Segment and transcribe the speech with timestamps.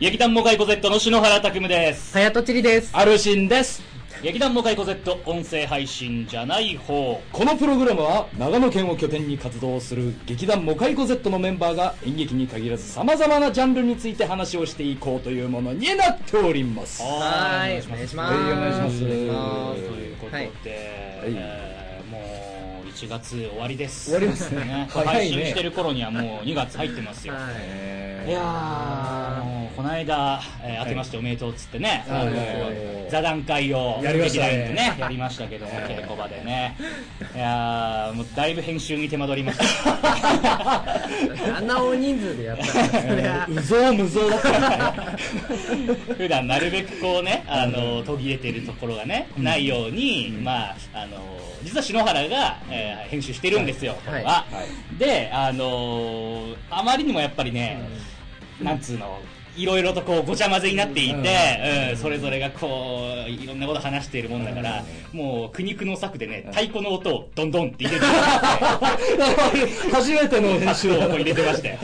[0.00, 2.16] 劇団モカイコ Z の篠原拓夢です。
[2.16, 2.90] はやとちりです。
[2.96, 3.82] アルシンです。
[4.22, 7.20] 劇団モカイコ Z 音声配信じゃない方。
[7.30, 17.02] このプログラムは長野県を拠点に活動する劇団モカイコ Z のメンバーが演劇に限らず様々なジャンルについて話をしていこうというものになっております。
[17.02, 18.34] はい、お願いします。
[18.34, 24.06] はいお願いしますお願いしますということで、はいえーもう1月終わりです。
[24.10, 27.34] 終わりますね早いね配信してる頃にはもう2月入ってますよ。
[27.34, 28.00] はい。
[28.28, 28.40] いや
[29.80, 32.34] この間、えー明けましておめでとうっつってね、あのはい。
[32.34, 34.72] はいはい座談会をやりましたね。
[34.72, 36.76] ね、やりましたけども、稽古場でね。
[37.34, 41.56] いやー、もうだいぶ編集に手間取りました。
[41.56, 43.48] あんな大人数でやった。
[43.50, 45.96] うぞうむぞうだったね。
[46.16, 51.16] 普段なるべくこうね、あの、途切れてるところがね、ないように、まあ、あの、
[51.64, 54.30] 実は篠原が、えー編集してるんですよ、これは。
[54.30, 54.44] は
[55.00, 57.80] で、あのあまりにもやっぱりね、
[58.62, 59.20] なんつうの、
[59.60, 61.96] いろいろとこうごちゃ混ぜになっていて、うん。
[61.98, 68.06] それぞれがこう、いろんなこと話しているもんだから、もう苦肉の策でね、太鼓の音をドンドンって入れて
[69.92, 71.78] 初めての編集を入れてましたよ。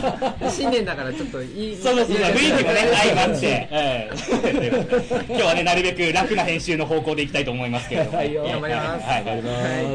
[0.50, 1.76] 新年だからちょっといい。
[1.76, 5.34] そうそうそう、いい雰囲気もね、 相まって、うん。
[5.34, 8.16] 今日はね、なるべく楽な編集の方向でいきたいと思いますけれども。
[8.16, 8.44] はいよ。
[8.44, 9.06] 頑張ります。
[9.06, 9.24] はい。
[9.24, 9.42] 頑張り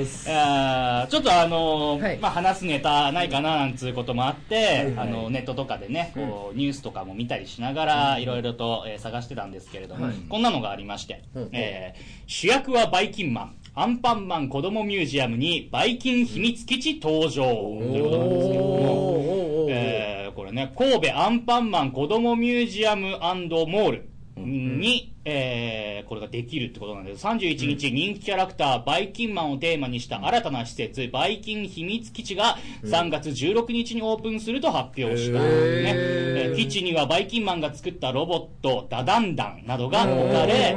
[0.01, 0.29] ます。
[0.29, 2.17] あーちょっとあのーはい。
[2.17, 10.15] まあ、話すネタないかななんつうこともあって、はいあのネットとかでね、こうニュースとかも見たりしながら、いろいろと、えー探してたんですけれども、はい。
[10.29, 17.49] こんなのがありまして、うんえー主役はバイキンマン、アンパンマン子供ミュージアムにバイキン秘密基地登場と
[17.83, 27.25] いうことなんですけども、えーこれね、神戸アンパンマン子供ミュージアムモールに、えーこれができるってことなんです。
[27.25, 35.45] 31日、人気キャラクター、バイキンマンをテーマにした新たな施設、バイキン秘密基地が3月16日にオープンすると発表した、ね。
[35.45, 40.75] えー基地にはバイキンマンが作ったロボット、ダダンダンなどが置かれ、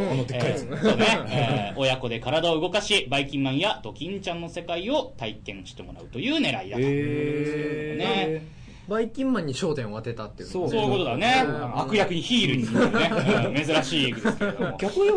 [1.77, 6.83] 親子で体を動かし、バイキンマンやドキンちゃんの世界を体験してもらうという狙いだと。
[6.83, 8.56] いうことですけどね。
[8.88, 10.48] バイキンマンに焦点を当てたっていう。
[10.48, 11.44] そうそういうことだね。
[11.74, 13.10] 悪役にヒールにするね。
[13.47, 14.76] う ん珍しいですけれども。
[14.78, 15.10] 逆に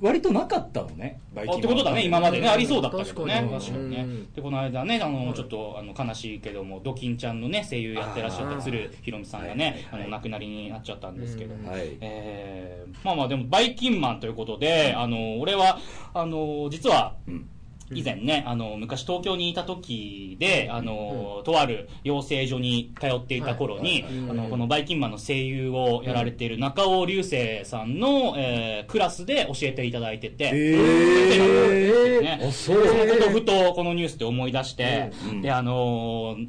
[0.00, 3.34] 割となかったのね、バイあってことだね、今までね、ありそうだったけどね。
[3.34, 4.32] 確かに確かにねうん。
[4.32, 11.70] で、この間ね、あの、ちょっと、あの、悲しいけども、ドキンちゃんのね、声優やってらっしゃった鶴ひろみさんがね、あの、亡くなりになっちゃったんですけども。
[11.70, 11.96] はい。
[12.00, 15.78] えーまあまあでも、バイキンマンということで、あの、俺は、
[16.14, 17.48] あの、実は、うん
[17.92, 32.86] 以前ね、あの、昔東京にいた時で、あの、とある養成所に通っていた頃に、あの、このバイキンマンの声優をやられている中尾隆星さんの、えークラスで教えていただいてて、えねあそう。
[32.86, 36.48] そのことをふとこのニュースで思い出して、うんで、あのー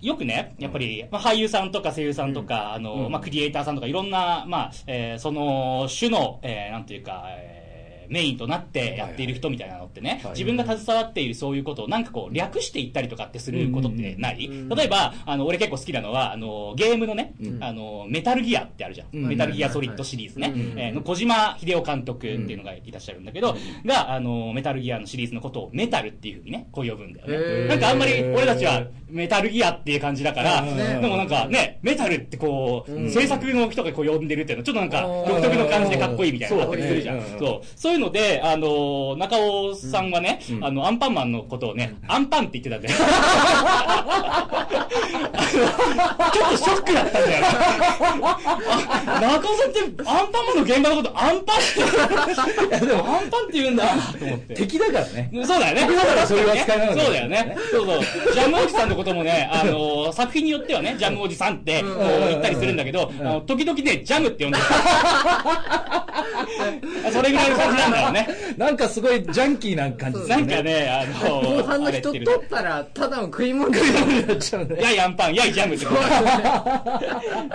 [0.00, 7.59] よくね、やっぱり、まあ、俳優さんとか声優さんとか、あの、まあ、クリエイターさんとか、いろんな、まあ、えーその、種の、えーなんていうか、えー
[8.10, 14.68] メインとなってやっている人みたいなのってね、はい自分が携わっているそういうことをなんかこう略していったりとかってすることってない、うん。
[14.68, 17.62] 例えば、あの、俺結構好きなのは、あの、ゲームのね、うん。
[17.62, 19.08] あの、メタルギアってあるじゃん。
[19.12, 19.28] うん。
[19.28, 20.52] メタルギアソリッドシリーズね。
[20.54, 20.78] うん。
[20.78, 27.36] えーの小島秀夫監督っていうのがいらっしゃるんだけど、が、あの、メタルギアのシリーズのことをメタルっていうふうにね、こう呼ぶんだよへね。
[27.36, 27.68] ー。
[27.68, 30.76] なんかあんまり俺たちはメタルギアっていう感じだから、うん。
[30.76, 33.10] でもなんかね、メタルってこう、うん。
[33.10, 35.28] 制作の人がこう呼んでるっていうのはちょっとなんかうん。
[35.28, 37.20] 独特の感じでかっこいいみたいなのがあったりするじゃん。
[37.20, 37.60] そうだねそう。
[37.76, 42.94] そういうので、あの、中尾さんはね、うんあの、アンパンマンのことをね、アンパンって言ってたんだよ。
[46.32, 47.44] ちょっとショックだったんだよ。
[47.46, 51.60] あ中尾さんってアンパンマンの現場のことアンパンっ
[52.80, 53.84] て、でもアンパンって言うんだ
[54.18, 54.54] と思って。
[54.60, 55.30] 敵だからね。
[55.44, 55.86] そうだよね。
[55.96, 57.56] だからそういう扱いなのかもそうだよね。
[57.70, 58.00] そうそう。
[58.32, 64.64] ジャムおじさんのこともね、あの、作品によってはね、ジャムおじさんって、こう言ったりするんだけど、あの、時々ね、ジャムって呼んでる。
[67.12, 68.28] それぐらいの感じなんだよね。
[68.56, 73.84] なんかすごいジャンキーな感じするなんかね、あの、後半の人取ったら、ただの食い物だよ。
[74.26, 74.76] なっちゃうね。
[74.80, 76.00] やいアンパン、やいジャムってこと。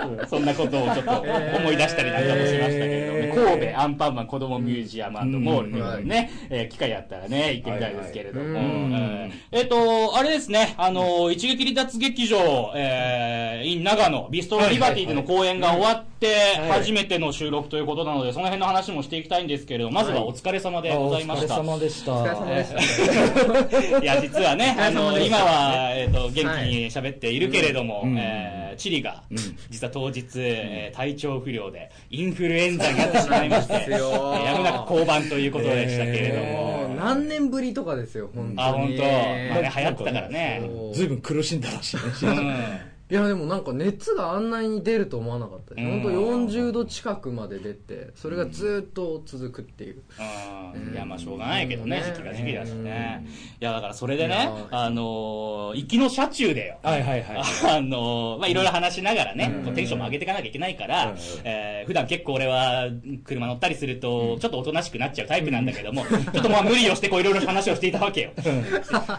[0.08, 0.24] う。
[0.24, 1.10] んそんなことをちょっと
[1.58, 8.58] 思い出したりなんかもしましたけれども神戸アンパンマン子供ミュージアムモールということでね、えー機会あったらね、行ってみたいですけれども。
[9.50, 16.80] えっと、あれですね、あの、一撃離脱劇場、えー、in 長野、ビストロリバティでの公演が終わって、はい。
[16.80, 21.60] 初めての収録ということなので、その辺の話もしていきたいんですけれども、まずはお疲れ様でございました。
[21.60, 22.12] お疲れ様でした。
[22.12, 23.98] お疲れ様でした。
[23.98, 29.38] いや、実はね、あの、今は、えっ、と、元気に喋っているけれども、うんえーチリが、うん
[29.70, 38.62] 実は当日、えー体調不良で、インフルエンザになってしまいまして、 やむなく降板ということでしたけれども、何年ぶりとかですよ、本当に。
[38.62, 40.62] あ、本当、まあね、流行ってたからね。
[40.92, 42.95] ずいぶん苦しんだらしいね。
[43.10, 45.84] うんいやでもなんか熱があんなに出ると思わなかったです。
[45.84, 46.02] うん。
[46.02, 50.02] 本当40度近くまで出てそれがずっと続くっていう。
[50.74, 50.92] うん。
[50.92, 53.22] いや、まあ、しょうがないけどね、うん時期が時期だしね。
[53.24, 53.28] うん。
[53.28, 56.78] いや、だからそれでねあのー、行きの車中でよ。
[56.82, 57.36] はいはいはい。
[57.78, 61.16] あのー、まあ、いろいろ話しながらね、テンションも上げていかなきゃいけないから、うん。
[61.44, 62.88] えー普段結構俺は
[63.24, 68.30] 車乗ったりすると、ちょっとおとなしくなっちゃうタイプなんだけども、ちょっとまあ無理をしてこういろいろ話をしていたわけよ。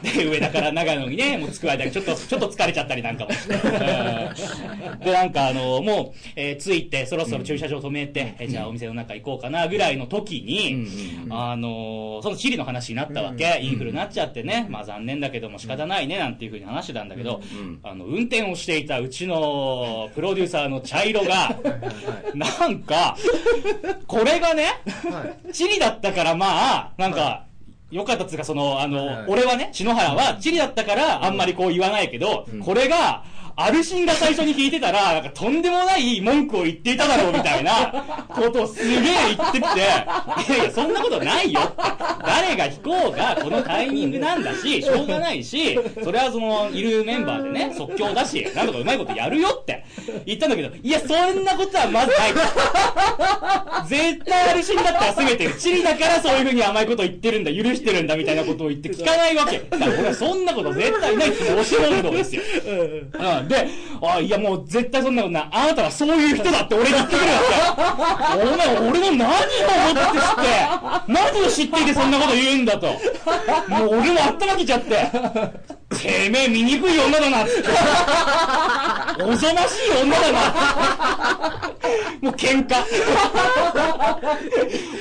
[0.04, 3.56] で、上田から長野にね、もう着く間にちょっと、ちょっと疲れちゃったりなんかもして。
[3.78, 10.88] う んで、なんかあのもう、えー着いて、そろそろ駐車場止めて、えじゃあお店の中行こうかな、ぐらいの時に、
[11.30, 17.42] あのそのチリの話になったわけ、インフルになっちゃってね、まあ残念だけども仕方ないね、なんていうふうに話してたんだけど、
[17.84, 21.56] あの、運転をしていたうちのプロデューサーの茶色が、
[22.34, 23.16] なんか、
[24.08, 24.66] これがね、
[25.12, 25.54] はい。
[25.54, 27.46] チリだったからまあ、なんか、
[27.92, 33.24] よかったっつうか、その、あの、俺はね、篠原は、チリだったから、あんまりこう言わないけど、これが、
[33.60, 39.02] アルシンが最初に聞いてたら、なんかとんでもない文句を言っていただろうみたいなことをすげえ
[39.36, 39.82] 言ってきて、い
[40.58, 41.82] やいや、そんなことないよって。
[42.24, 49.84] 誰が聞こうが、このタイミングなんだし、しょうがないし、それはその、いるメンバーでね、即興だし、なんとかうまいことやるよって
[50.28, 52.34] 言ったんだけど、いや、そんなことはまずない。
[53.88, 59.58] 絶対アルシンだったら全てチリだからそういう風に甘いこと言ってるんだ、許してるんだみたいなことを言って聞かないわけ。
[59.58, 62.42] だから俺はそんなこと絶対ないって押し問答ですよ。
[62.68, 63.47] うん。
[63.48, 63.68] で、
[64.02, 65.50] あ、いやもう絶対そんなことない。
[65.52, 67.40] あなたはそういう人だって俺に言ってくるわ
[68.36, 68.44] け。
[68.44, 69.44] お前俺の何を思っ
[70.14, 70.48] て知って、
[71.08, 72.88] 何を知っていてそんなこと言うんだと。
[72.88, 75.12] もう俺も頭きちゃって。
[75.90, 77.70] てめえ醜い女だなっつって。
[79.24, 80.40] おぞましい女だな。
[82.22, 82.84] もう喧嘩。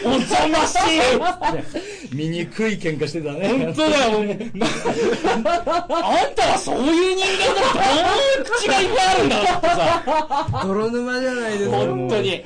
[0.04, 2.14] おぞましい。
[2.14, 3.48] 醜い喧嘩してたね。
[3.48, 4.22] 本当だよ、あ
[6.24, 10.62] んたはそういう人間だとどういう口がいっぱいあるんだってさ。
[10.64, 12.44] 泥沼じゃないですか本当に、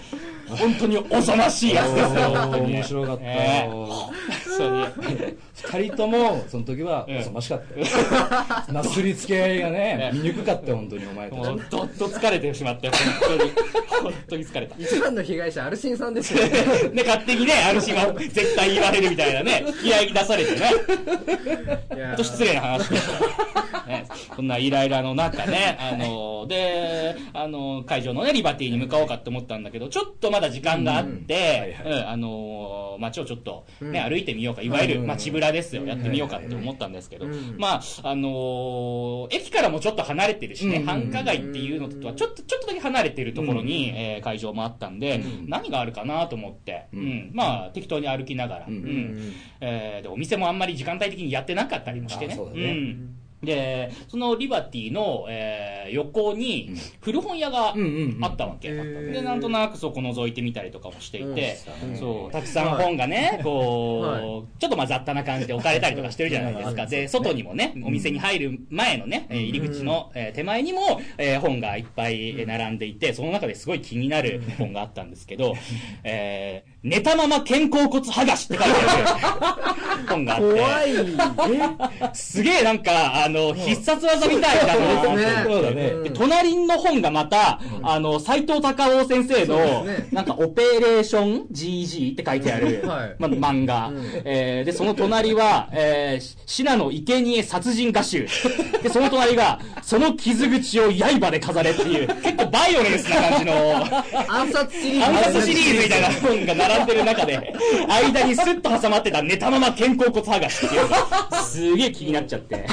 [0.49, 2.31] 本当におぞましいやつですよ。
[2.31, 3.25] 面白かった。
[3.71, 4.01] 本
[4.59, 5.50] 当に。
[5.63, 7.87] 二人とも、その時は、うんおぞましかったよ。
[8.73, 12.99] なすりつけ合いがね、醜かったよ、本当に、お前たちもう、どっと疲れてしまって、本
[13.39, 13.51] 当に。
[14.03, 14.77] 本当に疲れた。
[14.79, 16.51] 一番の被害者アルシンさんですよ ね
[16.95, 20.59] で、勝手にね、あるしは絶対言われるみたいなね、気合い出されてね。
[21.95, 23.15] いやほんと失礼な話ですよ。
[23.87, 24.07] ね、
[24.37, 35.89] そんなイライラの中ね、あの、で、あの、会場のね、リバティに向かおうかって思ったんだけど、ちょっとまだ時間があって、あの、街をちょっとね、うん歩いてみようか、いわゆるうん街ですよ、うん。
[35.89, 37.27] やってみようかって思ったんですけど。
[37.27, 40.87] うん、まあ、あの、駅からもちょっと離れてるしね、うん。
[40.87, 47.01] 繁華街っていうのとはちょっと、ちょっとだけ離れてるところに、えー会場もあったんで、何があるかなと思って、うん。
[47.01, 48.75] うん、まあ、適当に歩きながら、うん。
[48.75, 49.33] うん。
[49.61, 52.37] えーで、お店もあんまり時間帯的にやってなかったりもしてね。
[52.37, 56.71] うんで、そのリバティの、えー横に
[57.01, 58.25] 古本屋がうんうんうん。
[58.25, 58.69] あったわけ。
[58.73, 64.23] で、なんとなくそこ覗いてみたりとかもしていて、うんそう、たくさん本がね、こう、はい。
[64.61, 66.87] ちょっとまあ雑多な感じで置かれたりとかしてるじゃないですか。
[66.87, 75.55] で、外にもね、お店に入る前のね、えー入り口の、えー手前にも、えー本がいっぱいえー並んでいて、その中ですごい気になる本があったんですけど、
[76.05, 80.53] えー寝たまま肩甲骨剥がしって書いてある本があって。
[80.53, 80.91] 怖い。
[80.93, 93.17] えすげえなんか、あの、必殺技みたいだなそうですねそうだね隣の本がまた、あの、斎藤隆夫先生の、なんか、オペレーション GG って書いてある、はい。
[93.19, 94.05] ま、漫画、うん。
[94.25, 98.27] えーで、その隣は、えー、信濃生贄殺人画集。
[98.83, 103.85] で、その隣が、その傷口を刃で飾れっていう、結構バイオレンスな感じの、
[104.29, 105.05] 暗殺シリーズ。
[105.05, 107.55] 暗殺シリーズみたいな本が並んでる中で、
[107.89, 112.67] 間にスッと挟まってた寝たまま肩甲骨剥がしっていうのが、すげえ気になっちゃって。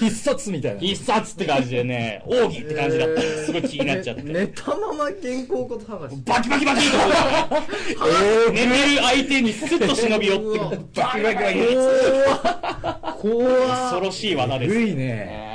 [0.00, 0.80] 必殺みたいな。
[0.80, 3.22] 必殺って感じでね、奥義って感じだった。
[3.22, 4.22] すごい気になっちゃって。
[4.22, 7.04] ね寝たまま肩甲骨剥がしバキバキバキとこ
[8.48, 10.58] う、寝てる相手にスッと忍び寄って、
[11.00, 14.74] バキバキバキ怖恐ろしい技です。
[14.74, 15.51] 古いね。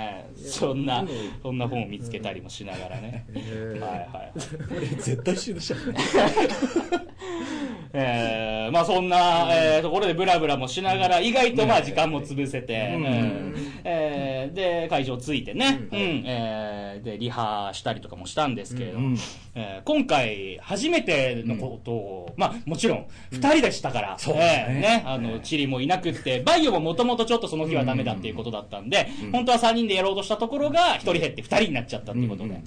[0.57, 1.05] そんな、
[1.41, 3.25] そんな本を見つけたりもしながらね。
[3.33, 4.95] はいはい。
[4.97, 5.75] 絶対一緒でしょ。
[7.93, 12.97] えー、まあそんな、えー、ところでブラブラもしながら、意外とまあ時間も潰せて、
[13.83, 19.17] えーで、会場着いてね、うん、えーで、リハしたりとかもしたんですけれども、うん。
[19.55, 24.65] えー今回初めてのことを、まあもちろん、二人でしたから、そうだね。
[24.69, 32.61] えーね、あの、チリもいなくって、バイオももともとちょっとその日はダメだっていうことだったんで、本当は三人でやろうとしたところが、一人減って二人になっちゃったっていうことで、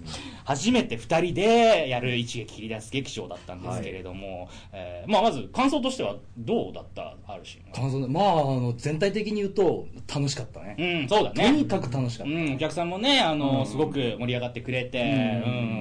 [0.45, 7.17] 初めて二人でやる一撃切り出す劇場だったんですけれども、えーまあ、まず感想としてはどうだった？
[7.27, 7.61] あるし。
[7.75, 8.07] 感想ね。
[8.09, 11.45] まああの全体的に言うと楽しかったね、うん、そうだね。
[11.45, 13.67] とにかく楽しかった、うん、お客さんもね、あの、うん。
[13.67, 15.11] すごく盛り上がってくれて、ううん。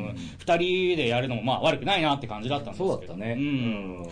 [0.09, 2.91] ん、二人でやるのもまあ悪くないなって感じだったんですけど。
[2.97, 3.35] そうだったね。
[3.37, 4.03] うん。
[4.03, 4.09] と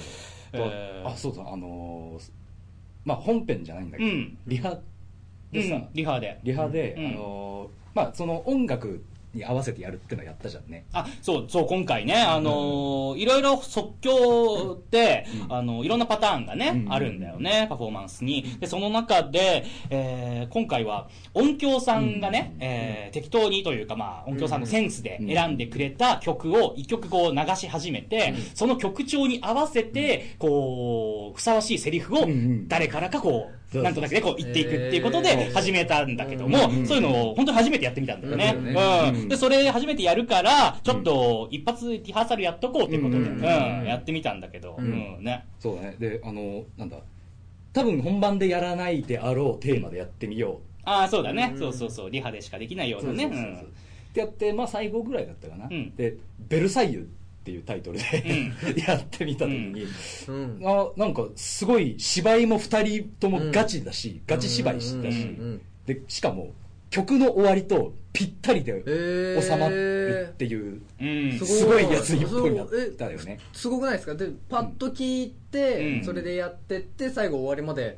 [0.53, 1.07] えー。
[1.07, 2.31] あそうだあのー
[3.05, 4.37] まあ本編じゃないんだけど、うん。
[4.47, 4.77] リハ
[5.51, 6.39] でさ、うんリハで。
[6.43, 7.07] リハで、うん。
[7.07, 10.85] あのーまあその音楽に合わせてやるってのやったじゃんね。
[10.93, 15.53] あ、そう、そう、今回ね、あのーいろいろ即興って、うん。
[15.53, 16.93] あのいろんなパターンがね、うん。
[16.93, 18.57] あるんだよね、パフォーマンスに。
[18.59, 32.27] で、その中で、えー今回は音響さんがね、えー適当にというか、まあ、音響さんのセンスで選んでくれた曲を一曲こう流し始めて、その曲調に合わせて、こう、ふさわしいセリフを
[32.67, 38.53] 誰からかこうなんとなくね、こう言っていくっていうことえでー始めたんだけども、うんそういうのを本当に初めてやってみたんだよね。
[38.55, 38.61] そう
[39.11, 39.21] ん。
[39.21, 39.27] うん。
[39.29, 45.45] で、それ初めてやるから、ちょっと一発リハーサルやっとこうっていうことで、ううんん、やってみたんだけど、ううんん、ね。
[45.59, 45.95] そうだね。
[45.99, 46.97] であのなんだ
[47.73, 51.49] 多分本番でやらないであろうテーマでやってみよああ、そうだね。
[51.53, 51.55] う。
[51.57, 52.09] んそうそうそう。
[52.09, 53.25] リハでしかできないよううなね。
[53.27, 55.93] ってやってまあ最後ぐらいだったかな、うん。
[55.95, 57.09] で「ベルサイユ」
[57.47, 58.51] っていうタイトルで、
[58.85, 59.85] やってみた時に、
[60.27, 60.59] うん。
[60.65, 66.51] あなんかすごい芝居も2人ともガチだし、ガチ芝居しだし、うんうんでしかも
[66.89, 69.41] 曲の終わりとぴったりでえー。
[69.41, 71.39] 収まるっていう、うん。
[71.39, 73.39] すごいやつ一本やったよね。
[73.53, 74.15] すごくないですか？
[74.15, 76.03] でパッと聞いて、うん。
[76.03, 77.95] それでやってって最後終わりまで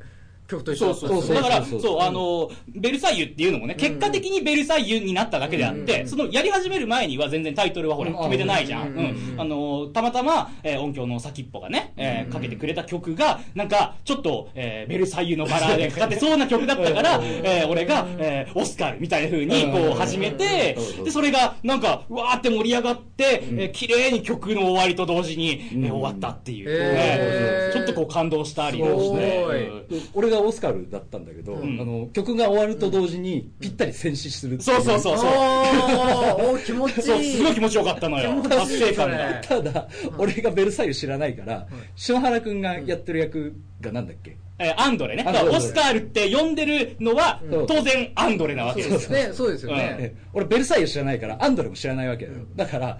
[0.50, 1.34] 曲と一緒そうそうそう。
[1.36, 6.08] だから、そうそうそう、あの、ベルサイユっていうのもね、結果的にベルサイユになっただけであって、うん。
[6.08, 8.16] その、やり始める前には全然タイトルはほら、うん。
[8.16, 8.88] 決めてないじゃん。
[8.88, 8.96] うん。
[8.96, 9.40] うん。
[9.40, 23.60] あの、たまたま、えー音響の先っぽがね、えーかけてくれた曲が、なんか、ちょっと、えーベルサイユのバラーでかかってそうな曲だったから、えー俺が、えーオスカルみたいな風に、こう、始めてで、それが、なんか、うわーって盛り上がって、うん。
[23.60, 26.68] えー綺麗に曲の終わりと同時に、え終わったっていう。
[26.68, 29.40] ねちょっとこう感動したりもして。
[29.40, 29.68] すごい。
[29.68, 29.88] うん。
[29.88, 31.80] で俺がオスカルだったんだけど、ん。
[31.80, 35.28] あの曲が終わると同時にぴったり戦死するっていそうそうそうそう。
[35.28, 37.36] おー気持ちいい。
[37.36, 38.42] すごい気持ちよかったのよ。
[38.42, 39.40] 達成感が。
[39.42, 41.66] ただ、俺がベルサイユ知らないから、
[41.96, 45.24] 篠原くんがやってる役がなんだっけ、えーアンドレね。
[45.26, 45.44] アンドレ。
[45.44, 49.10] だからオスカールって呼んでるのはうん、当然アンドレなわけですよ。
[49.10, 49.30] ね。
[49.32, 52.98] そうですよね、え俺ベルサイユ知らないからアンドレも知らないわけだよ、だから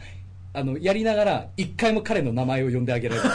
[0.53, 3.31] あのやりながら一回も彼の名前を呼んであげられない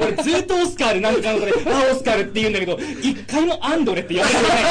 [0.00, 4.62] 俺ずっとオスカールなんかのこれ、あ、オスカールって言うんだけど、一回もアンドレって呼んでくれない。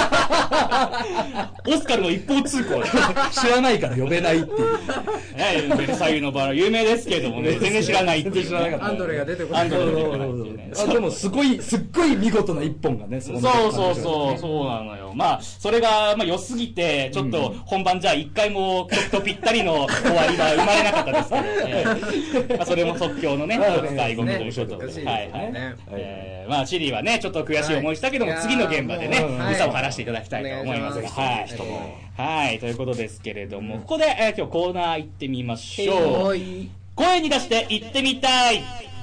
[1.65, 2.89] オスカルの一方通行で。
[3.31, 8.41] 知らないから呼べないっていうねベルサイユのバラ有名ですけどもね、全然知らないっていう、ね。
[8.41, 10.71] 全然知らなかったアンドレが出てこないアンドレ出てこないっていうね。
[10.77, 15.13] あでもすごいすっごい見事な一本がねそそうそうそう、そうなのよ。
[15.15, 21.85] まあ、それが、まあ、良すぎて、ちょっと、本番じゃあ一回も曲とぴったりの終わりは生まれなかったですけど、え
[22.49, 25.05] えまあ、それも即興のね、醍醐味ということで。
[25.05, 26.47] はいはい。
[26.47, 29.21] まあ、チリはね、ちょっと悔しい思いしたけども、はい次の現場でねい。
[29.21, 29.29] やー。
[29.29, 32.17] もう、うさを晴らしていただきたいと思いますが、はい。
[32.17, 36.27] はい、ということですけれども、ここで、えー今日コーナー行ってみましょう。
[36.27, 36.69] はい。
[36.95, 38.61] 声に出して行ってみたい。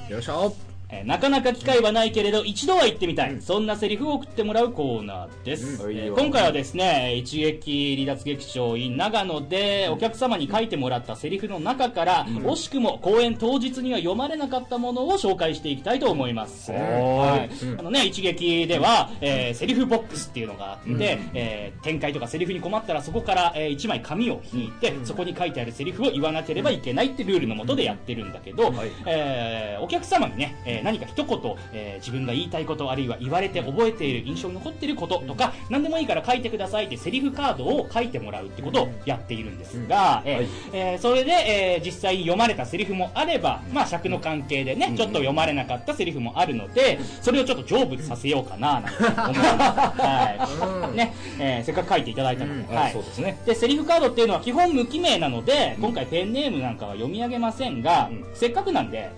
[0.09, 0.53] よいしょ
[0.91, 5.91] えーなかなか機会はないけれど一度は行ってみたい、そんなセリフを送ってもらうコーナーです、うん。
[5.91, 17.49] えー今回はですね一撃離脱劇場 in 長野でお客様に書いてもらったセリフの中から、惜しくも公演当日には読まれなかったものを紹介していきたいと思います、はい。
[17.77, 28.91] あのね一撃では、えーセリフボックスっていうのがあって、えー展開とかセリフに困ったらそこから、え1枚紙を引いて、そこに書いてあるセリフを言わなければいけないってルールのもとでやってるんだけど、はい。
[29.05, 50.01] えーお客様にね、えー何か一言、えー自分が言いたいことあるいは言われて覚えている印象に残っていることとか、何でもいいから書いてくださいってセリフカードを書いてもらうってことをやっているんですが、ええーそれで、えー実際に読まれたセリフもあれば、まあ尺の関係でね、ちょっと読まれなかったセリフもあるので、それをちょっと成仏させようかななんて思います。
[50.01, 50.97] はい。
[50.97, 52.89] ね、えーせっかく書いていただいたので、ははい。
[52.91, 52.93] い。
[52.93, 53.37] そうですね。
[53.45, 58.25] で、セリフカードっていうのは基本無記名なので、今回ペンネームなんかは読み上げませんが、うん。
[58.33, 59.09] せっかくなんで、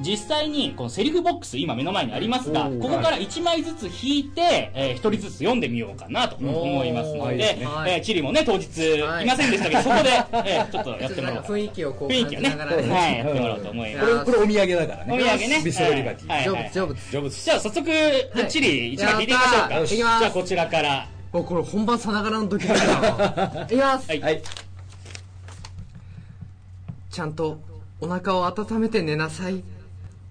[0.00, 7.66] 実際にこのセリフボックス今目の前にありますが、ここから1枚ずつ引いて、えー、1人ずつ読んでみようかなと思いますので、いいですね。
[7.66, 7.92] はい。
[7.92, 9.24] えーチリもね、当日はい。
[9.24, 10.10] いませんでしたけど、 そこで、
[10.48, 11.42] えーちょっとやってもらおう。
[11.42, 12.94] か雰囲気をこう雰囲気をね、感じながらね。
[12.94, 14.06] はい、やってもらおうと思います。
[14.06, 15.14] これこれお土産だからね。
[15.14, 15.62] お土産ね。
[15.64, 18.48] ビスロリバティ、はい成仏成仏成仏じゃあ早速、い。
[18.48, 19.86] チリ1枚引いてみましょうか。
[19.86, 21.06] じゃあこちらから。
[21.32, 23.00] おこれ本番さながらのドキドキだ
[23.54, 23.62] な。
[23.68, 24.20] いきます、はい。
[24.20, 24.42] はい。
[27.10, 27.60] ちゃんと
[28.00, 29.62] お腹を温めて寝なさい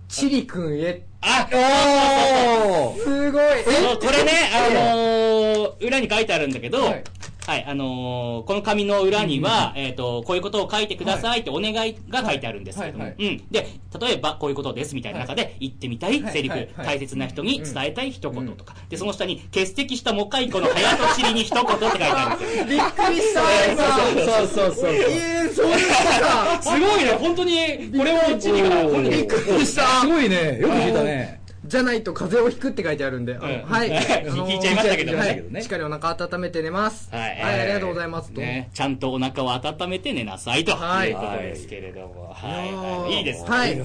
[0.09, 1.03] チリくんへ。
[1.21, 3.03] あおー。
[3.03, 3.43] すごい。
[3.43, 7.03] えこれね、あのー裏に書いてあるんだけど、はい
[7.49, 13.47] はい、あのーこの紙の裏には、えっ、と、こういうことを書いてくださいってお願いが書いてあるんですけれども、はいうん。
[13.49, 13.67] で、
[13.99, 16.85] 例えば、こういうことですみたいな中で、言ってみたいセリフ、はいはい。
[16.85, 22.65] 大切な人に伝えたい一言とか、で、その下に、欠席したモカイコの早とちりに一言って書いてあるんですよ。
[22.69, 23.83] びっくりした今。
[24.25, 24.47] そう。
[24.47, 24.91] そうそう。
[24.91, 26.61] えー、そういうことか。
[26.61, 27.57] すごいね、本当に、
[27.97, 30.01] これをチリが、本当にびっくりした。
[30.01, 30.59] すごいね。
[30.59, 31.38] よく聞いたね。
[31.69, 33.91] じゃないと風邪をひくって書いてあるんで、あのうんはい。
[33.93, 35.61] 聞いちゃいましたけどはねい。
[35.61, 37.09] しっかりお腹温めて寝ます。
[37.11, 38.29] はい、はい、ありがとうございます。
[38.29, 43.49] ね、ちゃんとお腹を温めて寝なさいとはいいうことですけれども、はい、いはい、いいですね。
[43.49, 43.75] はい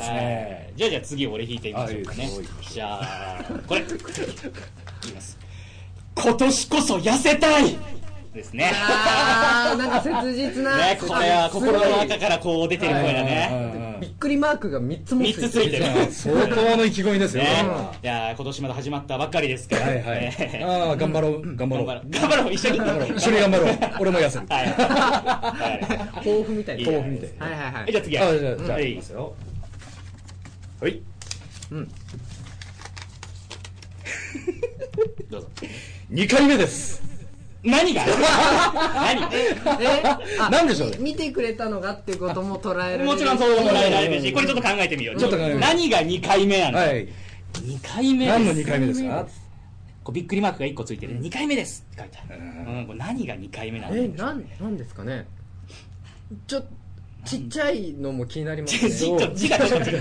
[0.77, 2.31] じゃあじゃあ次俺引いてみましょうかね。
[2.69, 5.39] じゃあ、これ、いきます。
[6.17, 7.77] 今年こそ痩せたい
[8.35, 8.73] ですね。
[8.73, 10.77] なんか切実な。
[10.77, 13.84] ね、これは心の中からこう出てる声だね。
[14.05, 16.13] びっくりマークが3つも3つついてる。
[16.13, 17.43] 相当の意気込みですよ。
[17.45, 19.87] ねこいやー今年まだ始まったばっかりですから。
[19.95, 20.35] れははいはい。
[20.39, 21.87] えーああ、頑張ろう、頑張ろう。
[21.87, 22.53] 頑張ろう。
[22.53, 22.79] 一緒に。
[22.79, 23.79] 頑張ろう一緒に頑張ろう。
[24.01, 24.47] 俺も痩せる。
[24.49, 24.67] はい。
[24.67, 26.83] はい豆腐みたいな。
[26.83, 27.57] いいはい豆腐みたいな。
[27.57, 27.93] はいはい。
[27.93, 28.57] じゃあ次あ、じゃ。
[28.57, 29.35] じゃあ、はいいきますよ。
[30.81, 31.03] はい。
[31.71, 31.89] うん。
[35.31, 35.49] どうぞ。
[36.13, 37.03] 2回目です。
[37.65, 38.05] 何が？
[38.05, 39.23] 何？
[39.81, 40.03] え
[40.39, 40.93] あなんでしょう？
[40.99, 43.05] 見てくれたのがってことも捉えられる。
[43.05, 45.17] もちろんそうもらえられるし、これちょっと考えてみよう。
[45.17, 46.79] ちょっと何が2回目なの？
[46.79, 47.09] はい。
[47.55, 48.39] 2回目です。
[48.39, 49.27] 何の2回目ですか？
[50.05, 51.19] こうびっくりマークが1個ついてる。
[51.19, 51.87] 2回目です。
[51.93, 52.39] って書いてある。
[52.39, 52.79] うん。
[52.79, 55.27] うん、これ何が2回目なのえ、なん、なんですかね？
[56.47, 56.65] ちょ、
[57.25, 58.91] ちっちゃいのも気になりますね。
[58.91, 59.57] ちょっとちっちゃ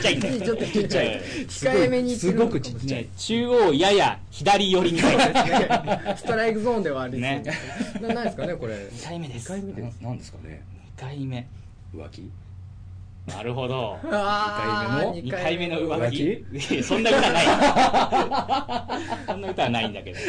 [0.09, 1.21] いんだちょっとちっちゃい。
[1.47, 6.17] 控えめにすごくちっちゃいね中央やや左寄りに書いてある。
[6.17, 7.43] ストライクゾーンではありね
[7.99, 8.75] そうななんですかね、これ。
[8.75, 9.53] 2回目です。
[9.53, 10.63] 二回目ですななんですかね
[10.97, 11.47] 2回目。
[11.95, 12.31] 浮気？
[13.25, 13.97] なるほど。
[14.03, 16.83] あー2回目の浮浮気？
[16.83, 17.45] そんな歌ない。
[19.27, 20.19] そんな歌はないんだけど。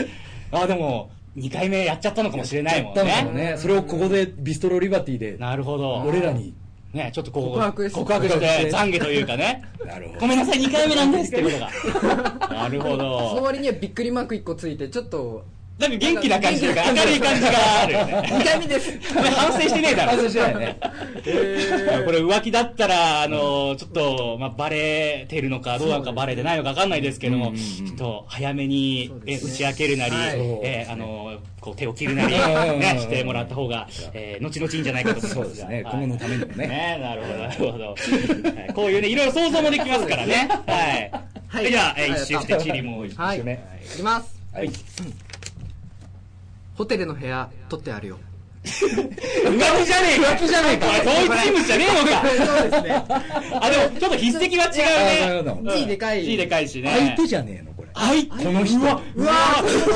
[0.53, 3.53] あ、でも、2回目やっちゃったのかもしれないもんやったのかもね。
[3.53, 3.59] ね。
[3.59, 6.05] それをここでビストロリバティで、なるほど。
[6.07, 6.55] 俺らに。
[6.95, 9.63] ね、ちょっとこう、告白して告白して、懺悔というかね。
[9.85, 12.49] なるほどごめんなさい、2回目なんですってことが。
[12.49, 13.43] なるほそのど。
[13.43, 15.45] 割にはびっくりマーク1個ついて、ちょっと、
[15.79, 17.51] なんか元気な感じとか、明るい感じが
[17.83, 18.29] あるよね。
[18.31, 18.97] 2回目です。
[19.13, 20.11] 反省してねえだろ。
[20.13, 20.77] 反省してないね。
[22.05, 30.21] これ浮気だったら、あの、ちょっと、まあ、バレてるのか、どうなのかバレてないのかわかんないですけども、うんうんうんちょっと、早めにねえ打ち明けるなり、はい
[30.63, 35.45] えーあの、こう、手を切るなり、うんうんうんね、してもらった方が、えー後々いいんじゃないかと思いますが。
[35.45, 37.85] そうですねはい今後のためにもねね、なるほど、なるほど。
[37.87, 40.49] はいこういうね、いろいろ想像もできますからね。
[40.67, 41.11] はい。
[41.49, 43.39] はいじゃあ、一周してチリも一はい。
[43.39, 43.53] 周目。
[43.53, 44.35] いきます。
[44.53, 44.71] はい。
[46.75, 48.19] ホテルの部屋、取ってあるよ。
[48.65, 53.05] 浮気じゃねえか浮気じゃねえか同一人物じゃねえのかそうですね。
[53.61, 55.51] あ、でも、ちょっと筆跡はあなる違うね。
[55.53, 56.25] ほど字でかい。
[56.25, 56.91] 字でかいしね。
[56.91, 58.07] 相手じゃねえの、これ。
[58.07, 58.79] 相手この人。
[58.79, 59.33] うわうわ。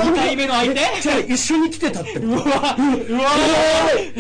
[0.05, 0.81] 2回目の相手？
[1.03, 2.19] じゃあ一緒に来てたって。
[2.19, 2.49] うわうわ。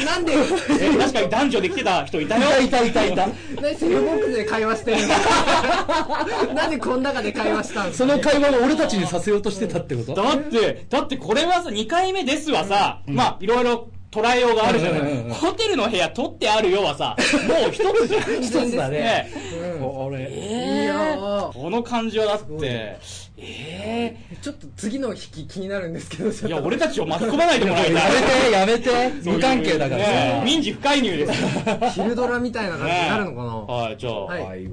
[0.05, 0.33] なんで、
[0.81, 2.61] え確かに男女で来てた人いたよ。
[2.61, 3.29] いたいたいた。
[3.61, 6.55] 何セルボックスで会話してるの？
[6.55, 10.14] なんでこの中で会話したんその会話を俺たちにさせようとしてたってこと？
[10.14, 17.16] だって、だってこれはさ、2回目ですはさ、まあ、いろいろ捉えようがあるじゃない、うんうんうんホテルの部屋取ってあるよはさ、
[17.47, 18.23] もう一つじゃん。
[18.42, 18.99] 一つだね。
[18.99, 19.31] ね
[19.79, 20.29] これ。
[20.31, 22.97] いやーこの感じはだって、
[23.37, 27.92] えちょっと次の引き気になるんですけど、えいや、俺たちを巻き込まないでもらいい。
[27.92, 28.90] めて、やめて。
[29.31, 30.44] 無関係だからねさ。
[30.44, 31.49] 民事不介入ですよ。
[31.94, 34.68] 昼ドラみたいな感じになるのかな、はい、じゃあ、はい。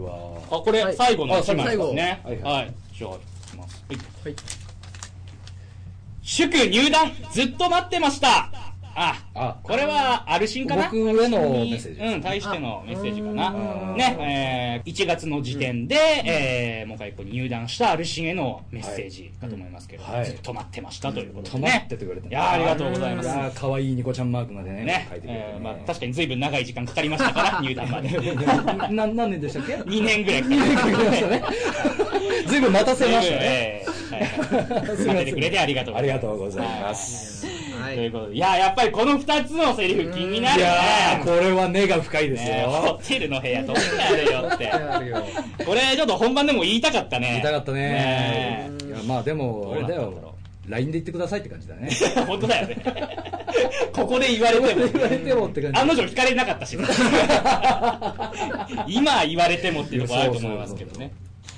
[0.49, 2.21] あ、これ、はい最後のあ1枚ですね。
[2.23, 2.73] 最後はい。
[2.97, 3.15] じゃあ、い
[3.51, 3.83] きます。
[3.89, 3.99] はい。
[4.23, 4.35] はい。
[6.23, 8.49] 祝入団、ずっと待ってました。
[8.95, 9.57] あ、あ。
[9.61, 10.83] これは、アルシンかな？
[10.85, 12.01] 僕へのメッセージ。
[12.01, 13.47] うん、対してのメッセージかな。
[13.49, 13.95] あ。
[13.97, 20.25] ね、えー、1月の時点で、えー、もう一個入団したアルシンへのメッセージかと思いますけど、はい。
[20.25, 21.71] ずっと待ってましたということで止ね。
[21.79, 23.27] まっててくれたいやーありがとうございます。
[23.27, 25.07] いやー可愛いニコちゃんマークまでねね。
[25.09, 25.51] 書いてくれてね。
[25.55, 28.09] えーまあ、確かに随分長い時間かかりましたから、 入団まで。
[28.95, 30.59] な何年でしたっけ？2年ぐらいかかり
[31.09, 31.27] ました。
[31.27, 31.43] ね。
[32.47, 33.39] ずいぶん待たせましたね。
[33.41, 34.21] えーはい。
[35.07, 37.45] 待っててくれてありがとうありがとうございます
[37.85, 37.95] はい。
[37.95, 41.23] ということで、いや、やっぱりこの二つのセリフ気にないるやねー。
[41.23, 45.65] これは根が深いですねホよテルの部屋どってあるよって。
[45.65, 47.27] これちょっと本番でも言いたかったね。
[47.29, 50.33] 言いたかったねねいやまあでもあれだよ
[50.67, 51.89] LINE で言ってくださいって感じだね
[52.25, 52.77] 本当だよね。
[53.93, 54.87] ここで言われても。
[54.91, 56.75] 言われてもって感じ案の定聞かれなかったし。
[58.87, 61.11] 今言われてもっていうところあると思いますけどね。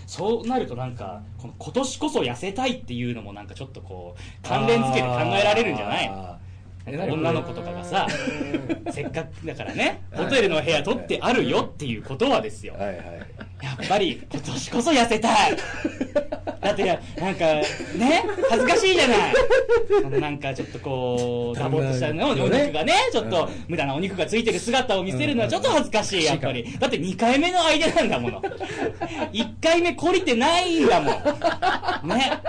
[0.08, 6.08] そうなるとなんか、この今年こそ痩せたいっていうのもなんかちょっとこう、関連付けて考えられるんじゃない？
[6.10, 6.38] の
[6.88, 8.08] 女の子とかがさ、
[8.92, 12.76] せっかくだからね、ホテルの部屋取ってあるよっていうことはですよ。
[12.76, 12.98] はいはい。
[13.62, 15.58] やっぱり今年こそ痩せたい。
[16.62, 17.66] だってや、なんか、ね、
[18.50, 19.34] 恥ずかしいじゃない。
[20.06, 26.78] あのなんかちょっとこう、ダボっとしたね、お肉がね、ちょっと無駄なお肉がついてる姿を見せるのはちょっと恥ずかしい、やっぱり。
[26.78, 28.42] だって2回目の相手なんだもの。
[28.42, 32.10] 1回目懲りてないんだもん。
[32.10, 32.40] ね？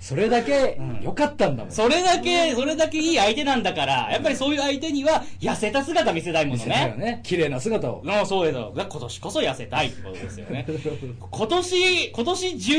[0.00, 1.72] それだけ良かったんだもん。
[1.72, 6.94] それだけ、それだけいい相手なんだから、やっぱりそういう相手には痩せた姿見せたいものね。
[6.96, 7.20] ね。
[7.22, 8.02] 綺麗な姿を。
[8.02, 10.66] のそういうのが今年こそ痩せたいってことですよね。
[11.30, 12.78] 今年、今年中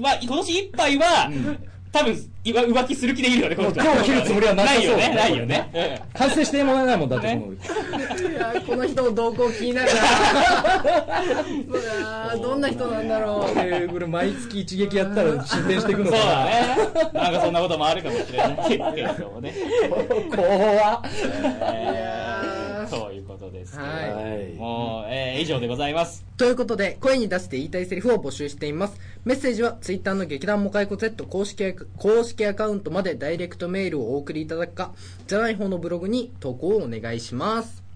[0.00, 1.30] は、今年いっぱいは、
[1.90, 5.70] 多分、浮気する気でいるよね、この人今日切るつもりはないよね、ないよね。
[5.74, 8.07] うん完成してもらえないもんだって、ねそのい
[8.38, 9.90] やこの人の動向気になる
[11.64, 16.24] な どんな人なんだろうえーこれ毎月一撃やったら進展していくのかな。
[16.24, 16.76] だね。
[17.12, 19.54] なんかそんなこともあるかもしれないけどもね。
[20.34, 21.02] 怖
[21.72, 23.76] えー そういうことです。
[23.78, 26.24] はいはいもう、えー以上でございます。
[26.38, 28.98] ということで、声に出して言いたいセリフを募集しています。
[29.24, 34.92] メッセージは、ツイッターの劇団モカイコ Z 公式公式アカウントまでダイレクトメールをお送りいただくか、
[35.26, 37.87] じゃない方のブログに投稿をお願いします。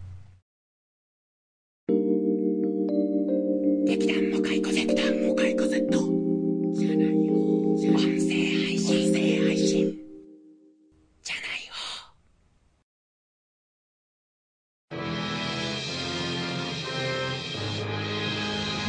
[3.93, 7.35] 劇団モカイコ Z 劇団モカイコ Z じゃないよ。
[7.35, 8.33] 音声
[8.65, 9.95] 配信。
[11.23, 11.75] じゃないよ。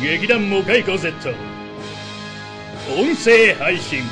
[0.02, 1.36] 劇団モカイコ Z
[2.98, 4.04] 音声配信。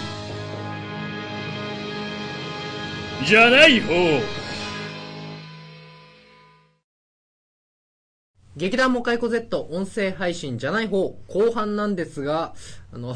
[3.25, 4.40] じゃない方。
[8.57, 12.53] 劇団モカイコ Z 音声配信じゃない方後半なんですが
[12.93, 13.15] あの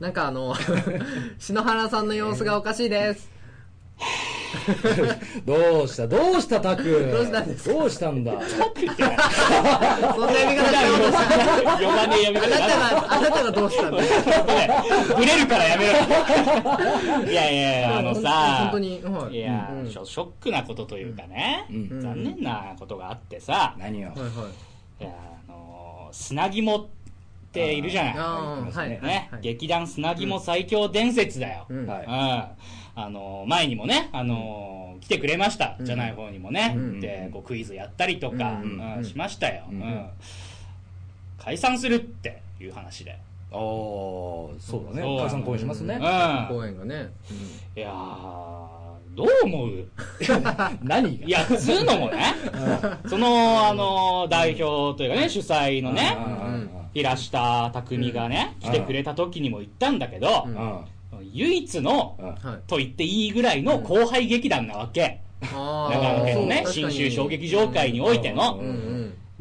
[0.00, 0.54] なんかあの
[1.38, 3.30] 篠原さんの様子がおかしいです。
[5.44, 6.06] どうした？
[6.08, 6.82] どうしたタク
[7.12, 7.74] どうしたんですか？
[7.74, 8.32] どうしたんだ？
[8.40, 14.30] そんな読み方しようとした呼ばねえ呼びあなた方があなたがどうしたんですか
[15.16, 15.92] ブレるからやめろ。
[17.30, 18.28] いやいやいや、あのさ、
[18.62, 19.90] 本当にはいいや、うん。
[19.90, 22.00] ショショックなことというかね、うん。
[22.00, 25.04] 残念なことがあってさ、何よはいはい。
[25.04, 25.10] いや
[25.48, 26.86] あの砂肝っ
[27.52, 28.14] ているじゃない。
[28.16, 29.40] あーはいね、はい。
[29.42, 31.66] 劇団砂肝最強伝説だよ。
[31.68, 31.86] うん。
[31.86, 32.04] はい。
[32.06, 32.42] うん
[32.98, 35.86] あの前にもね、あの来てくれました、うん。
[35.86, 37.00] じゃない方にもね、うん。
[37.00, 40.06] でこうクイズやったりとか、うんうんしましたよ、うんうん。
[41.38, 43.18] 解散するっていう話で、ああ
[43.52, 44.50] そ
[44.90, 45.18] うだね。
[45.20, 45.94] 解散公演しますね。
[45.96, 46.56] うん。
[46.56, 47.10] 公演がね。
[47.76, 48.76] いやー
[49.14, 49.88] どう思う？
[50.82, 51.26] 何が？
[51.26, 52.34] いや、つうのもね、
[53.06, 58.70] その、あの、代表というかね、主催のね、うん平下匠がね、うん。
[58.70, 60.80] 来てくれた時にも言ったんだけどう、んうん
[61.32, 62.16] 唯一の、
[62.66, 65.20] と言っていいぐらいの後輩劇団なわけ。
[65.54, 68.60] あ長野県のね、新州小劇場会においての。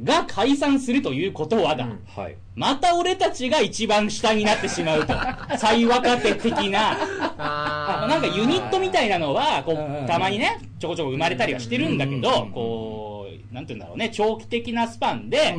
[0.04, 2.00] が解散するということはだ、うん。
[2.06, 2.36] はい。
[2.56, 5.14] また俺たちが一番下になってしまうと。
[5.58, 6.98] 最若手的な、
[7.38, 15.56] なんかユニットみたいなのは、こうたまにね、ちょこちょこ生まれたりはしてるんだけどこう、なんて言うんだろうね、長期的なスパンで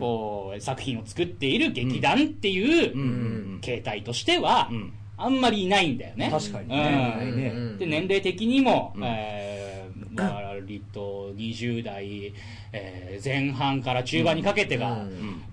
[0.00, 6.28] こう、作品を作っている劇団っていう形態としてはう、んあんまりいないんだよね。
[6.30, 7.52] 確かにね。
[7.54, 7.78] うん。
[7.78, 9.02] で、年齢的にも、うん。
[9.04, 12.32] えー、割と20代、
[12.72, 15.06] えー前半から中盤にかけてが、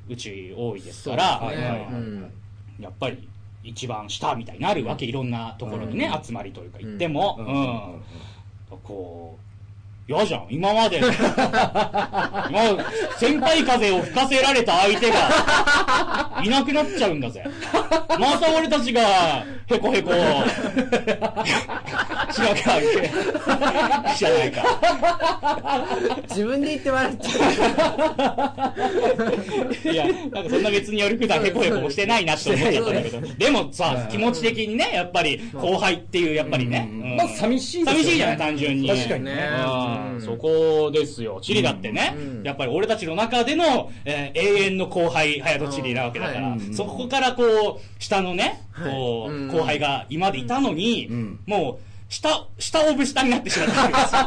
[0.07, 1.51] うち多いですから、
[2.79, 3.27] やっぱり
[3.63, 6.23] 一番下みたいになるわけ、いろんなところにね、うん。
[6.23, 8.79] 集まりというか行っても、ううんん。
[8.83, 9.48] こう、
[10.09, 10.97] 嫌じゃん、今まで。
[11.05, 11.11] 今
[13.19, 17.43] 先輩風を吹かせられた相手が、いなくなっちゃうんだぜ。
[18.19, 19.01] また俺たちが、
[19.67, 20.11] へこへこ、
[22.31, 24.17] しなきゃいけない。
[24.17, 24.63] じゃないか。
[26.29, 28.73] 自分で言って笑っちゃ
[29.91, 33.21] いや、なんかそんな別に夜普段へこへこもしてないなって思っちゃったんだけど。
[33.37, 36.89] でもさ、気持ち的にね、やっぱり後輩っていう、やっぱりね。
[36.91, 37.15] うん。
[37.17, 38.87] まあ寂しい寂しいじゃない、単純に。
[38.87, 39.49] 確かにね。
[40.19, 41.39] そこですよ。
[41.41, 42.43] チリだってね、うん。
[42.43, 51.39] やっぱり俺たちの中での、えー永遠の後輩、隼人チリなわけだから、そこからこう、下のね、こう、後輩が今までいたのに、うん。
[51.45, 54.21] もう、下、下オブ下になってしまったわけですよ。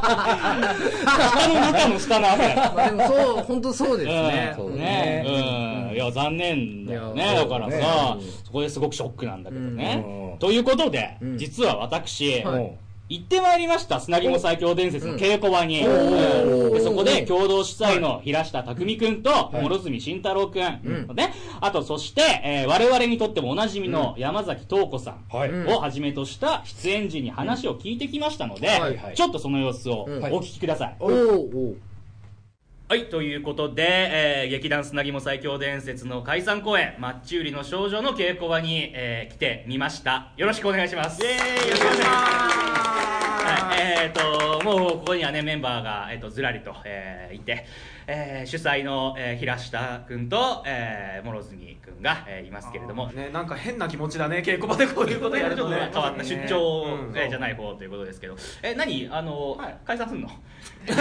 [1.30, 4.54] 下の中の下なわけでもそう本当そうですね。
[4.56, 4.76] うんそうね。
[4.78, 5.88] ね。
[5.90, 5.94] うん。
[5.96, 7.34] いや、残念だよね。
[7.34, 10.04] だからさね、そこですごくショックなんだけどね。
[10.32, 10.38] うん。
[10.38, 11.38] ということでう、ん。
[11.38, 12.72] 実は私、はい
[13.12, 15.80] 行ってまいりました、砂肝最強伝説の稽古場に。
[15.80, 21.16] でそこで共同主催の平下匠くんと、諸角慎太郎くん、うん。
[21.16, 25.26] ね、あとそして、えー我々にとってもおなじみの山崎東子さん
[25.68, 29.14] をはじめとした出演時に話を聞いてきましたので、はいはい。
[29.14, 30.22] ちょっとその様子をおうん。
[30.22, 30.96] 聞きください。
[32.88, 40.32] はい、ということで、えー劇団砂肝最強伝説の解散公演、マッチ売りの少女の稽古場に、えー来てみました。
[40.36, 41.22] よろしくお願いします。
[41.22, 41.68] イエーイ。
[41.68, 43.01] よろしくお願いします。
[43.62, 47.64] はい、えっ、と、もうここにはね、メンバーが、えー、とずらりと、えーいて、
[48.06, 54.38] えー主催の、えー平下君と、えー、諸角君が、えーいますけれども、ね、なんか変な気持ちだね。
[54.44, 55.90] 稽古場でこういうことやるちょっと とね。
[55.92, 59.08] 変わった出張、うんえーじゃない方ということですけど、え、何？
[59.10, 60.28] あの、解散すんの？
[60.86, 60.96] 解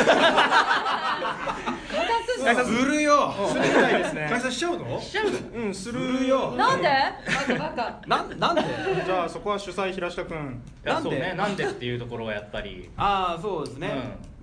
[2.55, 3.01] 散する。
[3.01, 3.33] よ。
[3.47, 4.27] するみたいですね。
[4.29, 5.01] 解散しちゃうの？
[5.01, 5.37] しちゃうの？
[5.65, 6.51] うんするよ。
[6.51, 6.87] なんで？
[7.47, 8.01] バカバカ。
[8.07, 8.61] なんなんで？
[9.05, 10.61] じゃあそこは主催平下君。
[10.83, 11.33] なんで？
[11.35, 13.89] なんでっていうところはやっぱり、ああそうですね、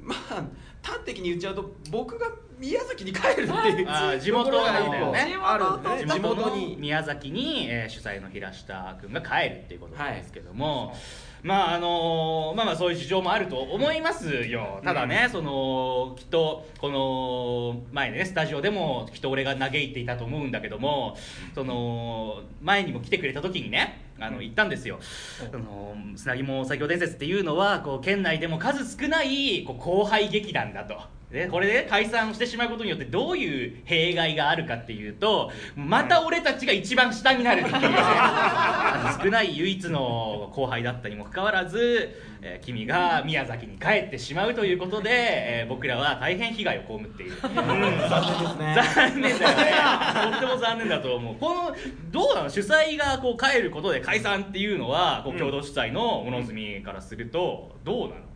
[0.01, 0.43] まあ
[0.89, 2.27] 端的に言っちゃうと僕が
[2.59, 3.89] 宮崎に帰るっていう。
[3.89, 5.37] あー地元なんだよね。
[5.41, 6.57] あるん地元の。
[6.57, 10.95] に宮崎に、えー主催の平下君が帰るっていうことなんですけども、
[11.43, 14.81] まああのーまあまあそういう事情もあると思いますよ。
[14.83, 21.17] ただね、そのきっとこの前ねスタジオでもきっと俺が嘆いていたと思うんだけども
[21.55, 24.99] その前にも来てくれた時にねあの言ったんですよ、
[25.53, 31.18] あの砂肝最強伝説っていうのはこう県内でも数少ないこう後輩劇団だと。
[31.31, 37.89] でこれで解散してしまうことによってどういう弊害があるかっていうとまた俺たちが一番下になるっていうね。
[39.23, 47.99] 少ない唯一の後輩だったにもかかわらず、えー君が宮崎に帰ってしまうということで、えー僕らは大変被害を被っている、残念で
[48.53, 48.77] すね。
[48.95, 49.57] 残念だよ。
[49.57, 51.35] ねとっても残念だと思う。
[51.37, 51.77] この
[52.11, 52.49] どうなの？
[52.49, 58.28] 主催がこう帰ることで解散っていうのはこう共同主催の物住からするとどうなの？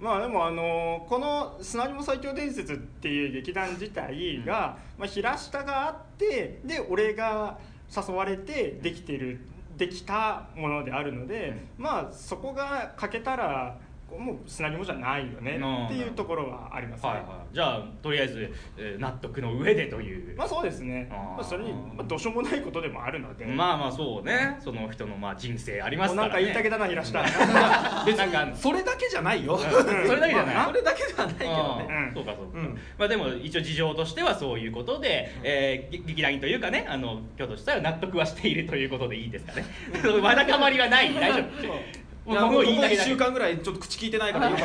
[0.00, 7.58] まあでもあのこの「砂肝最強伝説」っていう劇団自体が、まあ、平下があってで俺が
[7.94, 13.78] 誘われてできてるできたものであるので、まあそこが欠けたら
[14.18, 15.86] もう砂肝じゃないよねうん。
[15.86, 24.58] っていうところはありますね、はいはい、じゃあとりあえず、えー納得の上でという、まあそうですね、まあ、それに、まあ、どうしようもないことでもあるので、まあまあそうね。
[24.60, 27.22] その人のまあ人生ありますから、ね、なんか言いたげだな平下。
[28.04, 28.32] 別に。
[28.32, 29.58] なんかそれだけじゃないよ。
[29.58, 31.86] それだけじゃない、 それだけではないけどね。
[31.88, 32.14] うん。
[32.14, 32.78] そうかそうか、うん。
[32.98, 39.64] まあでも一応事情としてはそういうことで、えー、劇団員というかねあの京都主催は納得はしているということでいいですかね。
[40.22, 41.14] わだかまりはない。
[41.14, 44.62] 大丈夫いやもうここ1言いたげだけ週間ぐらいちょっと口聞いてないからよくい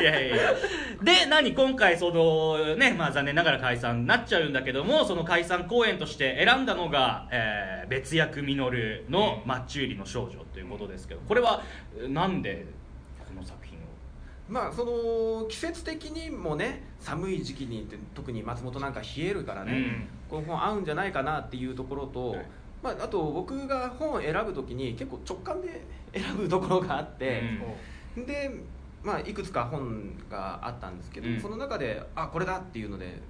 [0.00, 0.54] いやいやいや。
[1.02, 8.56] で何今回そのねまあ残念ながら解散になっちゃうんだけどもその解散公演として選んだのが、えー別役実
[9.08, 11.62] の「マッチ売りの少女」ということですけどこれは
[11.96, 12.66] えなんで
[13.16, 13.82] この作品を？
[14.48, 22.46] まあその季節的にもね寒い時期にって特に松本なんか冷えるからね、この本合うんじゃないかなっていうところと、はい
[22.86, 27.42] まあ、あと僕が本を選ぶ時に結構直感で選ぶところがあって、
[28.16, 28.50] で、
[29.02, 31.40] まあ、いくつか本があったんですけど、うん。
[31.40, 33.20] その中であこれだっていうので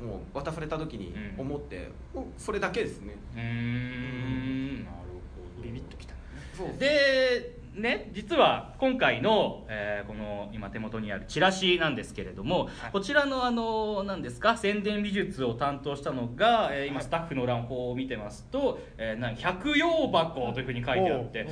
[0.00, 3.16] もう渡された時に思って、もうそれだけですね。
[3.34, 4.84] うーん。
[4.84, 4.96] なる
[5.34, 5.62] ほど。
[5.64, 6.14] ビビッときた
[6.56, 6.78] そう。
[6.78, 21.46] でね実は今回の、えーこの今手元にあるチラシなんですけれども、こちらのあの何ですか宣伝美術を担当したのが、えー今スタッフの欄法を見てますと「えー、なん百葉箱」というふうに書いてあって、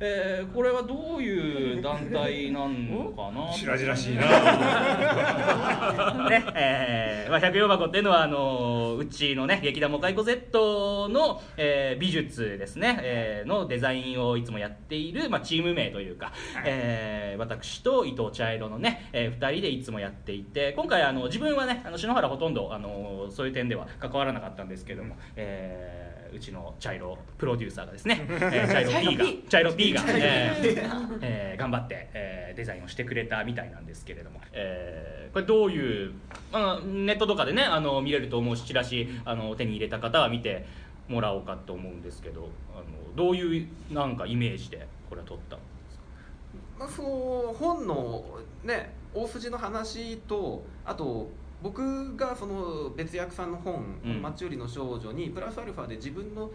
[0.00, 3.50] えーこれはどういう団体なのかな？
[3.52, 4.22] 白々しいな。
[6.28, 16.32] ねえーまあ、百葉箱っていうのはあのうちのね劇団モカイコ Z の、えー美術ですね、えーのデザインをいつもやっている、まあ、チーム名というか、
[16.64, 36.12] えー私と伊藤茶色のね、え2人でいつもやっていて今回あの自分はねあの篠原ほとんどあのそういう点では関わらなかったんですけども、えーうちの茶色プロデューサーがですね、 えー茶色 P が茶色 P が、えーえー頑張って、えーデザインをしてくれたみたいなんですけれども、えーこれどういう、
[36.50, 40.64] まあ、ネットとかでねあの見れると思うしチラシあの手に入れた方は見て
[41.08, 45.56] もらおうかと思うんですけどあのどういうなんかイメージでこれは撮った。
[45.56, 45.62] の
[46.78, 48.24] まあ、その本の
[48.64, 51.28] ね大筋の話とあと
[51.62, 56.50] 僕がその別役さんの本うん「マッチ売りの少女」にプラスアルファで自分の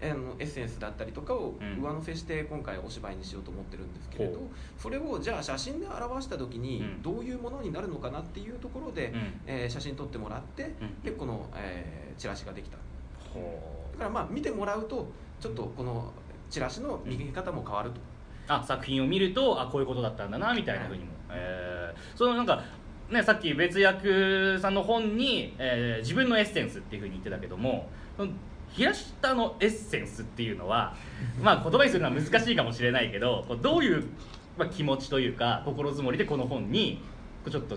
[0.00, 1.82] エッセンスだったりとかをうん。
[1.82, 7.02] 上乗せして今回お芝居にしようと思ってるんですけれど、ほそれをじゃあ写真で表した時にうん。
[7.02, 9.40] どういうものになるのかなっていうところで、うん。
[9.46, 11.02] えー写真撮ってもらって、うん。
[11.02, 12.76] でこの、えーチラシができた。
[13.32, 15.06] ほだからまあ見てもらうと
[15.40, 16.12] ちょっとこの
[16.54, 17.96] チラシの見え方も変わると、
[18.46, 22.62] あ作品を見るとあこういうことだったんだなみたいなふうにも、えーそのなんか
[23.10, 27.88] ねさっき別役さんの本に、えー自分のエッセンスっていうふうに言ってたけども
[28.70, 30.94] 平下のエッセンスっていうのは
[31.42, 34.04] まあ言葉にするのは難しいかもしれないけどどういう、
[34.56, 37.00] まあ、気持ちというか心づもりでこの本に
[37.50, 37.76] ちょっと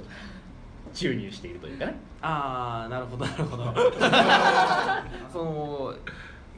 [0.94, 1.96] 注入しているというかね。
[2.22, 3.74] ああなるほどなるほど。
[5.34, 5.96] その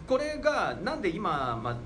[0.06, 1.78] これがなんで今、まあ、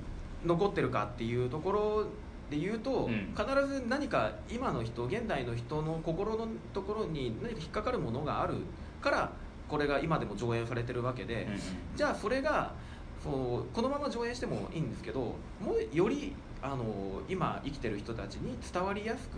[0.46, 2.04] 残ってるかっていうところ
[2.50, 3.34] で言うと、うん。
[3.36, 8.56] 必ず何か今の人現代の人の心のところに何か引っかかるものがある
[9.02, 9.32] から
[9.70, 11.48] これが今でも上演されてるわけで、
[11.96, 12.74] じゃあそれが
[13.24, 15.36] そうこのまま上演してもいいんですけども
[15.92, 19.38] うよりあの今生きてる人たちに伝わりやすく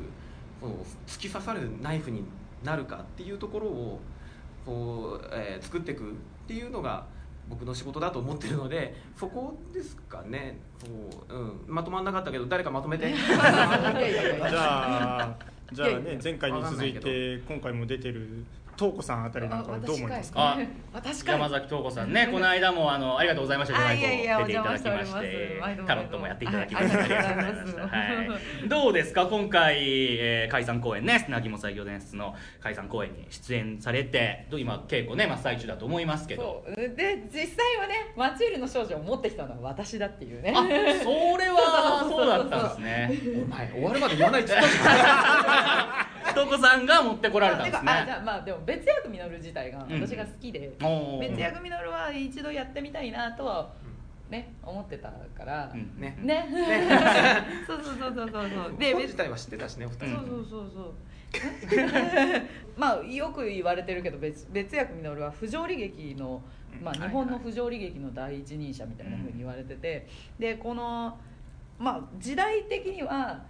[0.59, 0.75] その
[1.07, 2.23] 突き刺さるナイフに
[2.63, 3.99] なるかっていうところを
[4.65, 6.13] こう、えー作っていくっ
[6.47, 7.05] ていうのが
[7.49, 10.57] 僕の仕事だと思ってるのでそこですかね。
[10.79, 10.87] そ
[11.35, 13.13] う、うん、まとまんなかったけど誰かまとめて。
[13.13, 15.35] じゃあ
[15.71, 18.45] じゃあね前回に続いて今回も出てる
[18.77, 19.71] 東子さんあたりなんか？
[19.73, 20.11] はどう思い。
[20.11, 20.57] ますか
[21.25, 23.85] 山崎東子さんねこの間もあのありがとうございました。
[23.87, 29.25] あいやいや出ていただきましてタロットもやっていただきましてどうですか？
[29.27, 29.77] 今回、
[30.19, 36.63] えー解散公演ね砂肝採用伝説の解散公演に出演されてどう今稽古ね真っ最中だと思いますけど。
[36.65, 36.75] そう。
[36.75, 40.53] で実際はねマチルの少女を持ってきたのは私だっていうね。
[40.55, 40.67] あそ
[41.37, 43.19] れはそうだったんですね。
[43.43, 50.01] お前終わるまで言わないって言ったじゃ東子 さんが持ってこられたんですてかあじゃまあでも別役ミノル自体がうん。
[50.01, 51.29] 私が好きで、おー。
[51.29, 53.73] 別役ミノルは一度やってみたいなとは
[54.29, 55.99] ね思ってたから、うん。
[55.99, 56.17] ね。
[56.21, 56.47] ね。
[57.67, 58.77] そうそうそうそうそうそう。
[58.77, 60.05] で本自体は知ってたしねお二人。
[60.07, 60.93] そうそうそうそう。
[62.77, 66.41] まあよく言われてるけど別別役稔は不条理劇の、
[66.81, 70.07] まあ、うん日本の不条理劇の第一人者みたいなふうに言われてて、
[70.39, 71.17] でこの、
[71.77, 73.43] まあ、時代的には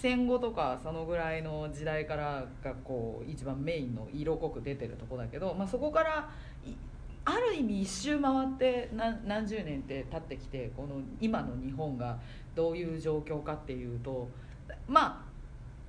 [0.00, 6.30] 戦後とかそのぐらいの時代からがこう一番メインの色濃く出てるとこだけど、まあ、そこから
[7.26, 12.18] ある意味一周回って何何十年って経ってきてこの今の日本が
[12.54, 14.26] どういう状況かっていうと
[14.88, 15.29] まあ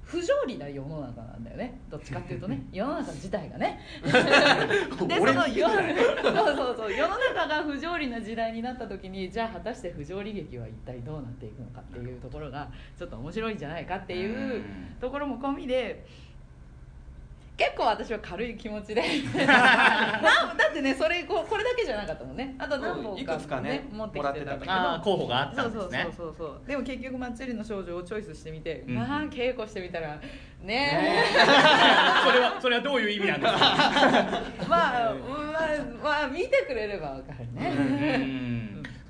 [0.04, 1.80] 不条理な世の中なんだよね。
[1.90, 2.62] どっちかっていうとね。
[2.74, 3.80] 世の中自体がね。
[4.04, 6.94] でその世そうそうそう。
[6.94, 14.64] 世の中が不条理な時代になった時にじゃあ果たして不条理劇は一体どうなっていくのかっていうところがちょっと面白いんじゃないかっていう
[15.00, 16.06] ところも込みで
[17.58, 19.02] 結構私は軽い気持ちで。
[19.38, 19.44] な
[20.54, 22.56] んだってねそれここれだけじゃなかったのね。
[22.58, 25.04] あと何本いかくつかね持ってきてたんだけど。
[25.04, 26.14] 候補があったそうそうんですね。
[26.18, 28.96] そうそうそうでも結局「まっちりの少女」をチョイスしてみて、うん。
[28.96, 30.18] まあ稽古してみたら
[30.64, 31.24] ね。
[32.26, 33.60] それはそれはどういう意味なんですか？
[34.64, 35.14] え まあまあ
[36.04, 38.61] まあ見てくれればわかるうねん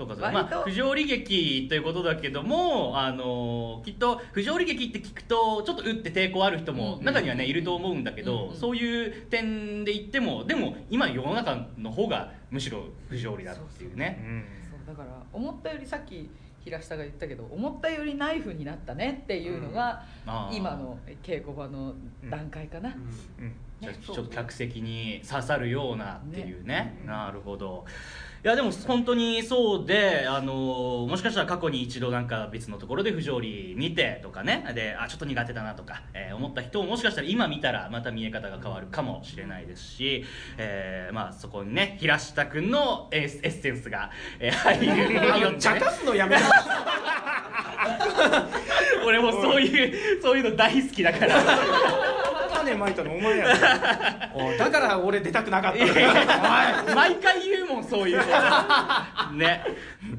[0.02, 16.30] そうかそうか、まあ、不条理劇ということだけどもあのきっと不条理劇って聞くとちょっとうって抵抗ある人もうん中にはねいると思うんだけど、うんそういう点で言ってもでも今世の中の方がむしろ不条理だっていううねんそうだから思ったよりさっき
[16.64, 20.06] 平下が言ったけど思ったよりナイフになったねっていうのが、
[20.52, 21.96] 今の稽古場の
[22.30, 22.92] 段階かな、
[23.82, 26.98] ちょっと客席に刺さるようなっていうね。
[27.00, 27.04] ね。
[27.08, 27.86] なるほど
[28.44, 34.66] いやでも本当にそうであのもしかしたら過去に一度なんか別のところで不条理見てとかね。
[34.74, 40.26] であちょっと苦手だなとか、えー思った人ももしかしたら今見たらまた見え方が変わるかもしれないですし、
[40.58, 45.58] えーまあそこにね平下君のエッエッセンスが、えー入るね。
[45.60, 46.42] 茶化すのやめろ
[49.06, 51.36] 俺もそういうそういうの大好きだから
[52.72, 53.46] 種まいたのお前や
[54.34, 56.96] ろ だから俺出たくなかったいやいや。
[56.96, 58.20] 毎回言うもんそういう。
[58.20, 58.26] こ
[59.30, 59.64] とね。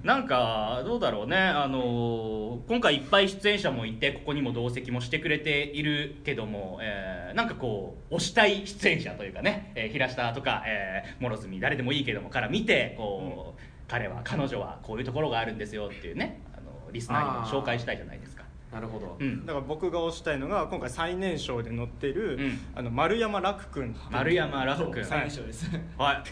[0.02, 1.36] なんかどうだろうね。
[1.36, 16.40] あの今回いっぱい出演者もいてここにも同席もしてくれているけども、えーなんかこう推したい出演者というかね、えー平下とか、えー、諸角誰でもいいけどもから見てこう、彼は彼女はこういうところがあるんですよっていうね。
[16.54, 18.41] あのリスナーにも紹介したいじゃないですか。
[18.72, 19.16] なるほど。
[19.18, 19.44] うん。
[19.44, 22.58] だから僕が推したいのが今回最年少で乗ってる、うん。
[22.74, 25.04] あの丸山楽君丸山楽君。
[25.04, 25.70] 最年少です。
[25.98, 26.22] はい。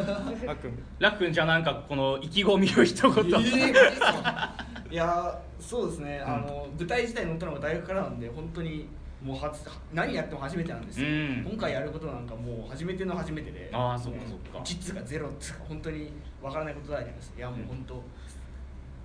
[0.46, 0.82] 楽君。
[0.98, 3.24] 楽君じゃあなんかこの意気込みを一言、
[4.90, 8.88] いやーそうですね、あの舞台自体に乗ったのが大学からなんで本当に
[9.22, 11.46] もう初何やっても初めてなんですよ、うん。
[11.50, 13.68] 今回やることなんかもう初めての初めてで。
[13.72, 14.60] あーそっかそっか。
[14.64, 16.10] 実がゼロっていうか本当に
[16.42, 17.34] わからないことだらけです。
[17.36, 17.94] いやもう本当、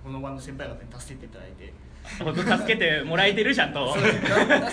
[0.02, 1.72] この場の先輩方に助けていただいて
[2.22, 3.94] 本当助けてもらえてるちゃんと。
[3.94, 4.10] 助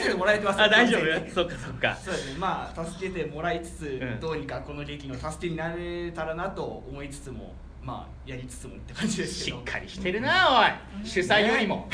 [0.03, 1.33] けてもらえてますあ大丈夫？
[1.33, 1.95] そっかそっか。
[1.95, 2.39] そうですね。
[2.39, 4.19] まあ助けてもらいつつ、うん。
[4.19, 7.53] どうにかこの劇の助けになれたらなと思いつつも
[7.83, 9.57] まあやりつつもって感じですけど。
[9.57, 11.07] しっかりしてるなおい。
[11.07, 11.89] 主催よりも。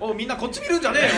[0.00, 1.08] おみんなこっち見るんじゃねえよ。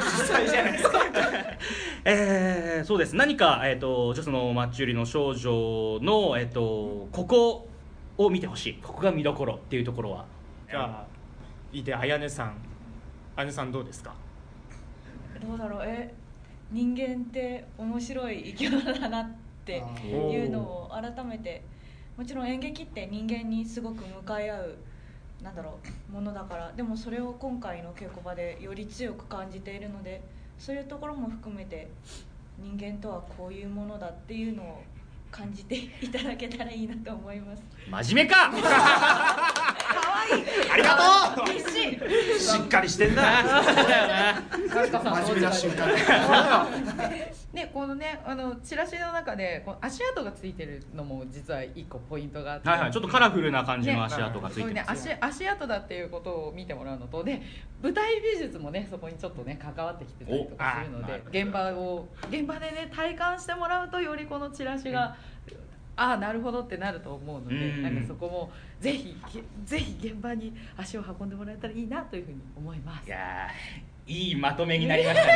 [0.00, 1.00] 主催じゃないですか。
[2.06, 3.16] えー、そうです。
[3.16, 7.68] 何か、えー、とじゃあそのマッチ売りの少女の、えー、とここ
[8.18, 8.78] を見てほしい。
[8.82, 10.26] ここが見どころっていうところは。
[10.70, 11.13] じゃあ
[11.74, 12.54] いいであやねさん。
[13.36, 14.14] あやねさんどうですか？
[15.46, 15.82] どうだろう。
[15.84, 16.14] え
[16.70, 19.30] 人間って面白い生き物だなっ
[19.64, 21.62] ていうのを改めて
[22.16, 24.76] もちろん演劇って人間にすごく向かい合う
[25.42, 30.22] なんだろうものだからでもそれを今回の稽古場でより強く感じているので
[30.58, 31.88] そういうところも含めて
[32.58, 34.82] 人間とはこういうものだっていうのを
[35.30, 37.62] 感じていただけたらいいなと思います。
[37.90, 38.50] 真面目か
[40.72, 41.44] ありがとう。
[41.44, 41.64] 嬉
[42.38, 43.64] しっかりしてんな。
[43.64, 45.88] そうだよな真面目な瞬間。
[47.52, 52.92] で このねあのチラシの中でこの足跡がついてるのも実は一個ポイントがあって、はいはい。
[52.92, 57.42] ちょっとカラフルな感じのね足跡がついてます、足足跡だっていうことを見てもらうのとで
[57.82, 65.16] 舞台美術もねそこにちょっとね関わってきてたりとかするので現場を現場でね体感してもらうとよりこのチラシが、
[65.96, 67.82] ああなるほどってなると思うので、うん。
[67.82, 73.10] なんかそこもぜひげぜひ現場に足を運んでもらえたらいいなというふうに思います
[74.06, 74.12] い。
[74.12, 75.32] いいまとめになりましたね。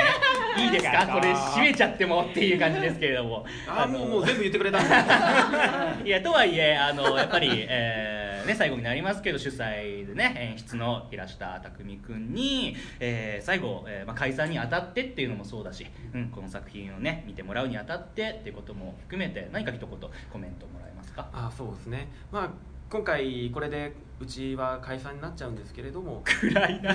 [0.65, 1.07] いいですか？
[1.07, 3.45] これ締めちゃってもっていう感じですけれども。
[3.69, 4.79] あもうもう全部言ってくれた
[6.05, 21.29] いやとはいえあのやっぱり、えーね、最後になりますけど主催でね演出の平下匠君に、えー最後、えーまあ、解散にあたってっていうのもそうだし、うん、この作品をね見てもらうにあたってっていうことも含めて何か一言コメントもらえますか？
[21.33, 22.09] あそうですね。
[22.33, 22.51] まあ
[22.91, 26.23] 今回これでうちは解散になっちゃうんですけれども。
[26.25, 26.95] 暗いな。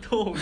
[0.00, 0.36] トーン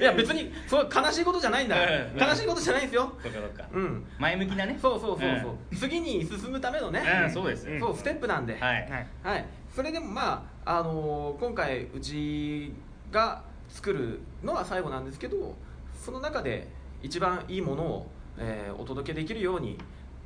[0.00, 2.18] いや別にそう悲しいことじゃないんだ、うん。
[2.18, 3.12] 悲しいことじゃないんですよ。
[3.22, 3.64] そうかそうか。
[3.72, 4.06] うん。
[4.18, 4.78] 前向きなね。
[4.80, 7.68] そうそうそうそう、次に進むためのね、うんそうです。
[7.68, 9.06] よそうステップなんで、はい。
[9.22, 12.72] はい、それでもまあ、あのー今回うち
[13.10, 15.54] が作るのは最後なんですけど
[15.94, 16.68] その中で
[17.02, 18.06] 一番いいものを、
[18.38, 19.78] えーお届けできるように、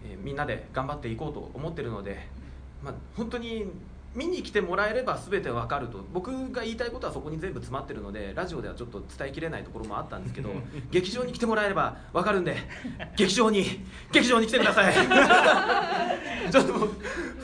[0.04, 2.28] えーみんなで頑張っていこうと思ってるので、
[2.82, 3.66] まあ、本当に
[4.14, 6.04] 見に来てもらえれば全てわかると。
[6.12, 10.50] 僕が言いたいことはそこに全部詰まってるのでラジオではちょっと伝えきれないところもあったんですけど
[10.90, 12.56] 劇場に来てもらえればわかるんで
[13.16, 13.64] 劇場に
[14.10, 14.94] 劇場に来てください。
[16.50, 16.72] ちょっと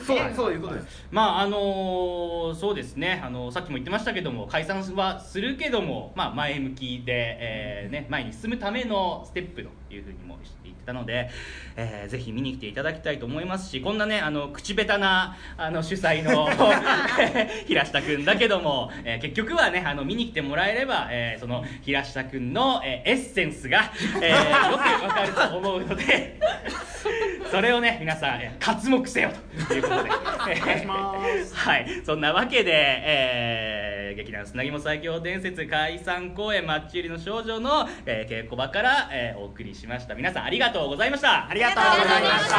[0.05, 1.07] そうそういうことです。
[1.11, 11.29] まああのーそうですね、あのーさっきも言ってましたけども解散はするけども、まあ、前向きで、えーね、前に進むためのステップというふうにも言ってたので、
[11.75, 16.47] えーぜひ見に来ていただきたいと思いますしこんなねあの口下手なあの主催の
[17.67, 26.39] 平下君だけども、えー結局はねあの見に来てもらえれば、えーその平下君の、えーエッセンスが、えーよくわかると思うので
[27.51, 29.31] それをね皆さん、えー活目せよ
[29.67, 29.73] と。
[29.73, 30.09] いうことで。
[30.09, 40.15] はい、そんなわけで、えー劇団砂肝最強伝説解散公演マッチ売りの少女の、えー稽古場から、えーお送りしました。
[40.15, 41.47] 皆さんありがとうございました。
[41.49, 42.55] ありがとうございました。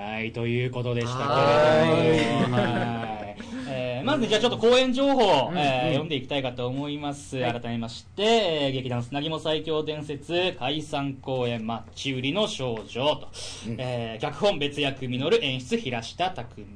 [0.00, 1.28] はいということでしたけれ
[2.42, 2.56] ども。
[2.56, 3.08] はい。
[3.08, 13.28] えーまずじゃあちょっと公演情報を、えー読んでいきたいかと思います、改めまして、えー劇団砂肝最強伝説解散公演マッチ売りの少女と、
[13.78, 16.66] えー脚本別役実る演出平下匠、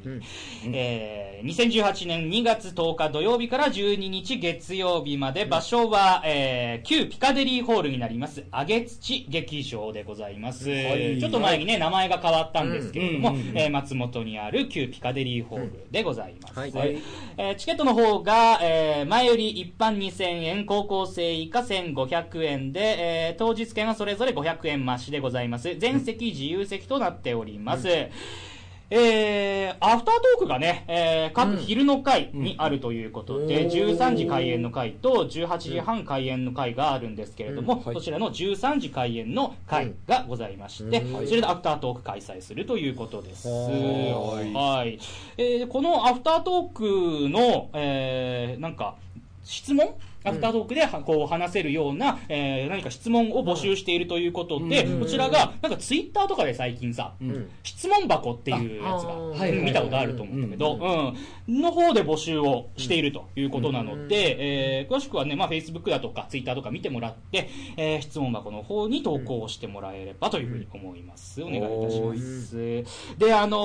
[0.72, 8.44] えー2018年2月10日土曜日から12日月曜日まで、場所は、えー旧ピカデリーホールになります。
[8.52, 11.18] 上げ土劇場でございます、い。
[11.20, 16.72] ちょっと前にね名前が変わったんですけれども、うんうんうんえー松本にある旧ピカデリーホールでございます、はい
[17.36, 22.80] えーチケットの方が、えー前より一般2000円高校生以下1500円で、
[23.28, 25.76] えー当日券はそれぞれ500円増しでございます。
[25.78, 27.88] 全席自由席となっております、
[28.89, 33.70] えーアフタートークがね、えー各昼の会にあるということで、うん。
[33.70, 37.80] 13時開演の会と18時半開演の会があるんですけれども、うん。
[37.82, 37.95] はい。
[37.95, 41.26] そちらの13時開演の会がございまして、うん。
[41.26, 43.49] それでアフタートーク開催するということです。
[43.49, 44.53] はい。
[44.53, 44.99] はい。
[45.37, 48.95] えーこのアフタートークの、えーなんか、
[49.43, 49.95] 質問
[50.26, 55.00] アフタートークではこう話せるような、えー何か質問を募集しているということで、うん。
[55.00, 57.48] こちらが、なんかツイッターとかで最近さ、ん。
[57.62, 61.14] 質問箱っていうやつが、見たことあると思うんだけど、
[61.48, 71.42] うん、の方で募集をしているということなので、えー詳しくはね、まあ、Facebook だとか Twitter とか見てもらって、えー質問箱の方に投稿してもらえればというふうに思います。
[71.42, 72.84] お願いいたします。
[73.18, 73.60] で、あのー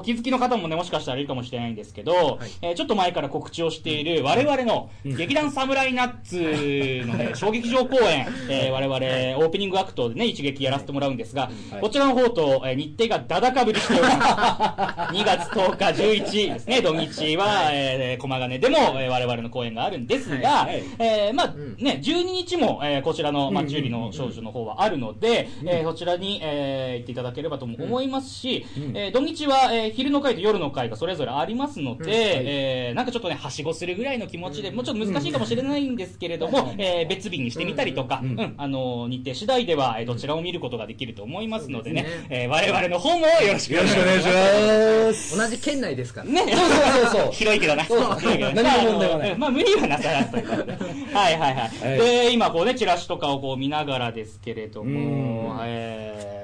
[0.00, 8.96] お気づきの方もね、もしかしたらいるかもしれないんですけど、えーちょっと前から告知をしている我々の、え劇団サムライナッツのね、 小劇場公演、えー我々、
[9.44, 14.10] オープニングアクトでね、一撃やらせてもらうんですが、こちらの方と、えー日程がだだかぶりしております。
[15.14, 20.66] 2月10日、11ですね、土日は、えー、駒ヶ根でも、えー我々の公演があるんですが、
[20.98, 28.64] えーまあ、ね、12日も、えーこちらの、まあ、ジュリの少女の方はあるので、えーそちらに、えー行っていただければとも思いますし、
[28.94, 45.36] えー土日は、えー昼の会と夜の会がそれぞれありますので、えーなんかちょっとね、はしごするぐらいの気持ちで、もうちょっと難しいかもしれないんですけれども、えー別日にしてみたりとか、うんあのー日程次第では、えーどちらを見ることができると思いますのでね、えー我々の方もよろしくお願いします。
[45.38, 46.26] 同じ県内ですから。
[46.28, 46.42] ね。
[46.52, 47.22] そうそう。
[47.24, 47.84] そ う広いけどな。
[47.84, 48.18] そう。
[48.20, 48.62] 広いけどな。
[48.62, 49.38] 何も問題はない。
[49.38, 50.72] まあ、無理はなさらずということで。
[51.12, 51.54] はいはいはい。
[51.54, 51.98] はい。
[51.98, 56.39] で、今こうね、チラシとかをこう見ながらですけれどもう、えー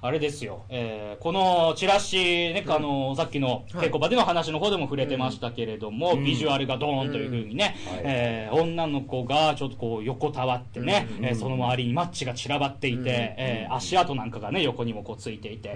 [0.00, 2.16] あれですよ、えーこのチラシ
[2.52, 15.74] ね、あの、さっきの稽古場での話の方でも触れてましたけれども、ビジュアルがドーンというふうにね、えー女の子がちょっとこう横たわってね、えーその周りにマッチが散らばっていて、えー足跡なんかがね、横にもこうついていて、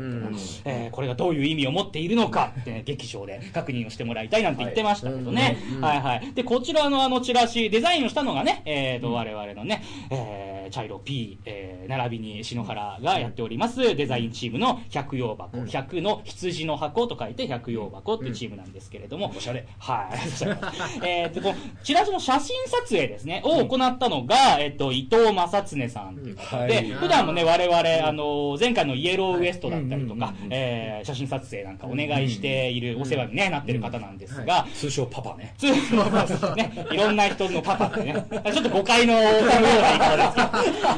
[0.65, 5.59] えーこれがどういう意味を持っているのかってね、劇場で確認をしてもらいたいなんて言ってましたけどね。
[5.81, 6.33] はいはい。
[6.35, 19.67] で、こちらのあのチラシ、デザインをしたのがね、えーと、我々のね、えー、チャイロ P、えー、並びに篠原がやっております、デザインチームの百葉箱、100の羊の箱と書いて百葉箱っていうチームなんですけれども、おしゃれ。
[19.79, 20.19] はい。
[21.07, 26.85] えーと、このチラシの写真撮影ですね、を行ったのが、えっと、伊藤正常さんという方で、はい。
[26.91, 35.55] 普段もね、我々、あの、前回のイエローウエストだったりとか、えー写真撮影なんかお願いしている、お世話にね、なってる方なんですが、通称パパね。
[35.59, 40.43] 通のね、いろんな人のパパってね、ちょっと誤解の起こるような言い方ですけ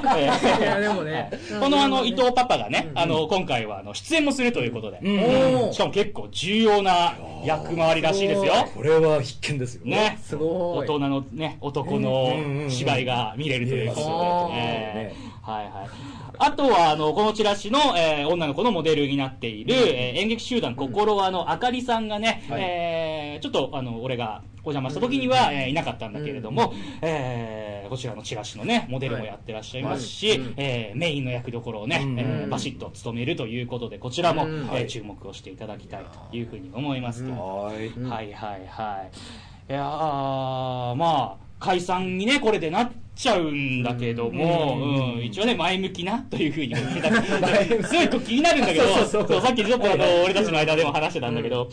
[0.03, 1.31] ど、え ーいやでもね。
[1.61, 4.99] このあの、伊藤パパがね、あの、今回はあの、出演もするということで、
[5.73, 8.53] しかも結構重要な役回りらしいですよ。
[8.75, 9.87] これは必見ですよ。
[9.87, 10.19] ね。
[10.23, 10.89] すごい。
[10.89, 15.89] 大人のね、男の芝居が見れるということで、はいはい。
[16.39, 37.33] あとは、あの、このチラシの、えー女の子のモデルになっている、えー演劇集団心はのあかりさんがね、えーちょっと、あの、俺がお邪魔した時には、えーいなかったんだけれども、えーこちらのチラシのね、モデルもやってらっしゃいますし、えーメインの役どころをね、えーバシッと務めるということで、こちらも、えー注目をしていただきたいというふうに思いますと。
[37.33, 37.89] はい。
[38.01, 39.03] はいはいは
[39.69, 39.73] い。
[39.73, 47.11] いやー、まあ、解散にね、これでなっちゃうんだけども、うん、一応ね、前向きなというふうに思ってた。
[47.89, 51.69] すごい気になるんだけど、 そうさっきちょっとあの、俺たちの間でも話してたんだけど、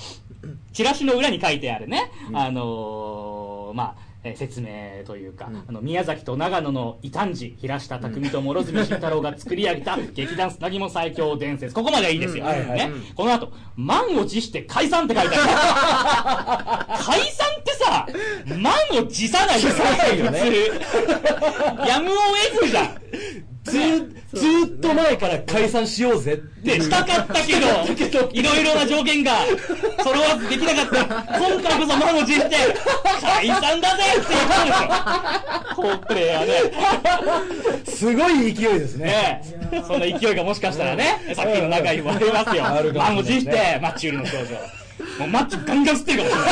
[0.73, 11.73] チラシの裏に書いてあるね、あのーまあ、えー説明というか、あの宮崎と長野の異端児平下匠と諸角慎太郎が作り上げた 劇団砂肝最強伝説。
[11.73, 17.03] ここまではいいですよ、はいはいね、この後満を持して解散って書いてある。
[17.03, 18.07] 解散ってさ
[18.57, 20.39] 満を持さないよねないよね。
[20.39, 22.13] 普通やむを
[22.53, 23.01] 得ずじゃん
[23.63, 29.33] ずーずーっと前から解散しようぜってで、したかったけど、いろいろな条件が
[30.03, 31.05] 揃わずできなかった。
[31.37, 32.55] 今回こそ満を持して、
[33.21, 34.87] 解散だぜって言ったんですよ。
[35.75, 36.45] 好プレイヤー
[37.85, 37.91] で。
[37.91, 39.43] すごい勢いですね。
[39.87, 42.63] そんな勢いがもしかしたらね、さっきの中にもありますよ。
[42.93, 44.47] 満を持して、マッチ売りの少女。
[45.21, 46.51] もうマッチガンガン吸ってるかもしれな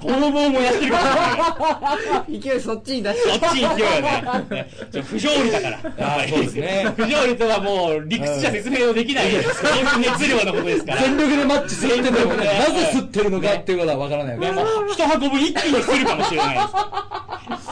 [0.08, 2.40] ボーボーもやってるかもしれない。
[2.40, 4.44] 勢いそっちに出しそっち勢いよね。
[4.50, 5.78] ねちょ不条理だから。
[5.98, 9.26] あーそうですね不条理とはもう理屈じゃ説明をできない。
[9.98, 11.02] 熱量のことですから。
[11.02, 16.98] 全力でマッチ吸っててもね、ねなぜ吸ってるのかっていうことはわからないですもう、一箱分一気にするかもしれないです。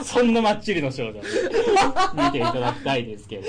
[0.04, 1.14] そんなマッチリの少女。
[1.14, 3.42] 見ていただきたいですけど。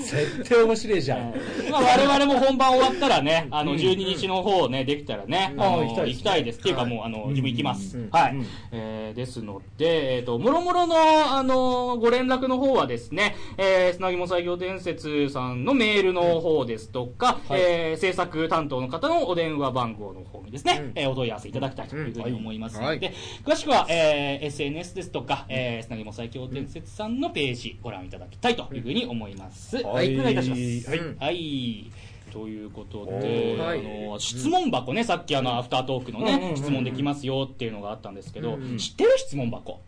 [0.00, 1.34] 絶対面白いじゃん。
[1.70, 6.06] まあ、我々も本番終わったらね、あの、12日の方ね、できたたいですね。
[6.06, 6.58] 行きたいです。
[6.60, 7.98] っていうかもう、あの、自分行きます。
[7.98, 8.08] うん。
[8.10, 8.34] はい。
[8.34, 8.46] うん。
[8.72, 23.12] えーですので、えっと、もろもろの、あの、ご連絡の方はですね、えー、砂肝作業伝説さんのメールの方ですとか、えー制作担当の方のお電話番号の方にですね、えーお問い合わせいただきたいというふうに思いますので、
[23.44, 29.76] 詳しくは、えー SNS ですとか、えー、砂肝最強伝説さんのページご覧いただきたいというふうに思います。
[29.82, 30.14] はい。
[30.18, 30.90] お願いいたします。
[30.90, 31.00] はい。
[31.20, 31.92] はい。
[32.34, 39.80] ということで、はいあの、質問箱ね、さっきあの、アフタートークのね、質問できますよっていうのがあったんですけど、知ってる質問箱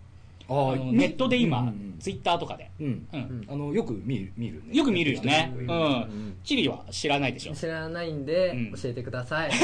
[0.48, 1.68] ネットで今、うん。
[1.68, 2.70] うんうんツイッターとかで。
[2.80, 3.08] うん。
[3.12, 3.46] うん。
[3.48, 4.76] あのよく見る見るね。
[4.76, 5.52] よく見るよね。
[5.58, 6.36] う人ん。
[6.44, 7.54] チリは知らないでしょ。
[7.54, 8.72] 知らないんで、うん。
[8.72, 9.50] 教えてください。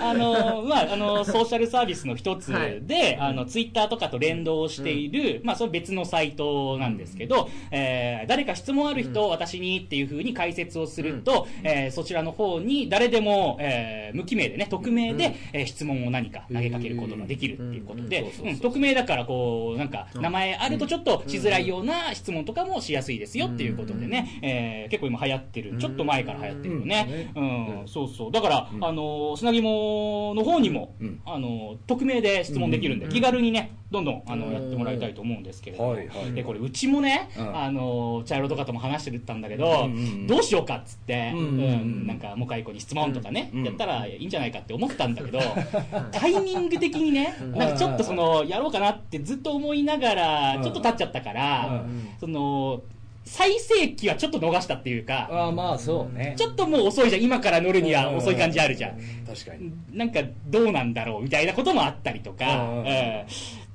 [0.00, 2.80] あの、まあ、あの、ソーシャルサービスの一つはい。
[2.82, 18.58] で、あの、ツイッターとかと連動している、まあ、それ別のサイトなんですけど、えー誰か質問ある人、私にっていうふうに解説をすると、えーそちらの方に誰でも、えー無記名でね、匿名で、えー質問を何か投げかけることができるっていうことで、うん。
[18.58, 27.32] 匿名だから、こう、なんか、名前あるとちょっとしづらいような質問とかもしやすいですよっていうことでね、えー結構今流行ってる、ちょっと前から流行ってるよね。
[27.34, 27.40] う
[27.84, 28.32] ん、そうそう。
[28.32, 31.20] だから、あの、砂肝の方にも、うん。
[31.26, 33.10] あの、匿名で質問できるんで、うん。
[33.10, 36.32] 気軽にね、どんどん、あの、やってもらいたいと思うんですけれども、はいはい。
[36.32, 37.56] で、これ、うちもね、うん。
[37.56, 41.60] あの、茶色とかとも話してたんだけど、うんうんどうしようかっつって、ううんん。
[41.60, 41.66] う
[42.04, 45.40] んなんか、もかいこに質問とかね、うんやったらいいんじゃないかって思ったんだけど、
[46.12, 50.62] タイミング的にね、なんかちょっとその、やろうかなってずっと思いながら、うん。
[50.62, 52.82] ちょっと経っちゃったから、うんその、
[53.24, 56.34] 最盛期はちょっと逃したっていうか、ああまあそうね。
[56.38, 57.22] ちょっともう遅いじゃん。
[57.22, 58.98] 今から乗るには遅い感じあるじゃん。
[59.26, 59.70] 確かに。
[59.92, 62.78] なんかどうなんだろうみたいなこともあったりとか、うん。
[62.78, 62.86] うん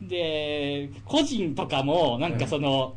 [0.08, 2.96] で、個人とかもなんかその、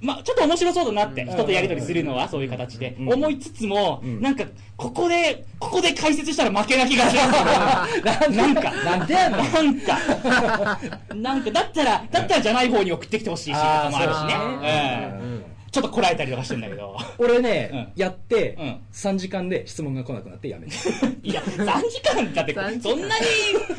[0.00, 3.12] まあちょっと面白そうだなって、人とやりとりするのはそういう形で、うん。
[3.12, 4.20] 思いつつも、うん。
[4.20, 4.44] なんか、
[4.76, 7.22] ここで、ここで解説したら負けな気がする。
[7.22, 8.46] んですよ。
[8.46, 10.78] なんか、なんでなんか、
[11.14, 15.52] なんか、だったら、だったらじゃない方に送ってきてほしいし、とかもあるしね。
[15.72, 16.96] ちょっとこらえたりとかしてんだけど。
[17.18, 20.74] 俺ね、うんやって、うん3時間で質問が来なくなってやめた
[21.22, 23.24] いや、3時間だって、3時間そんなに、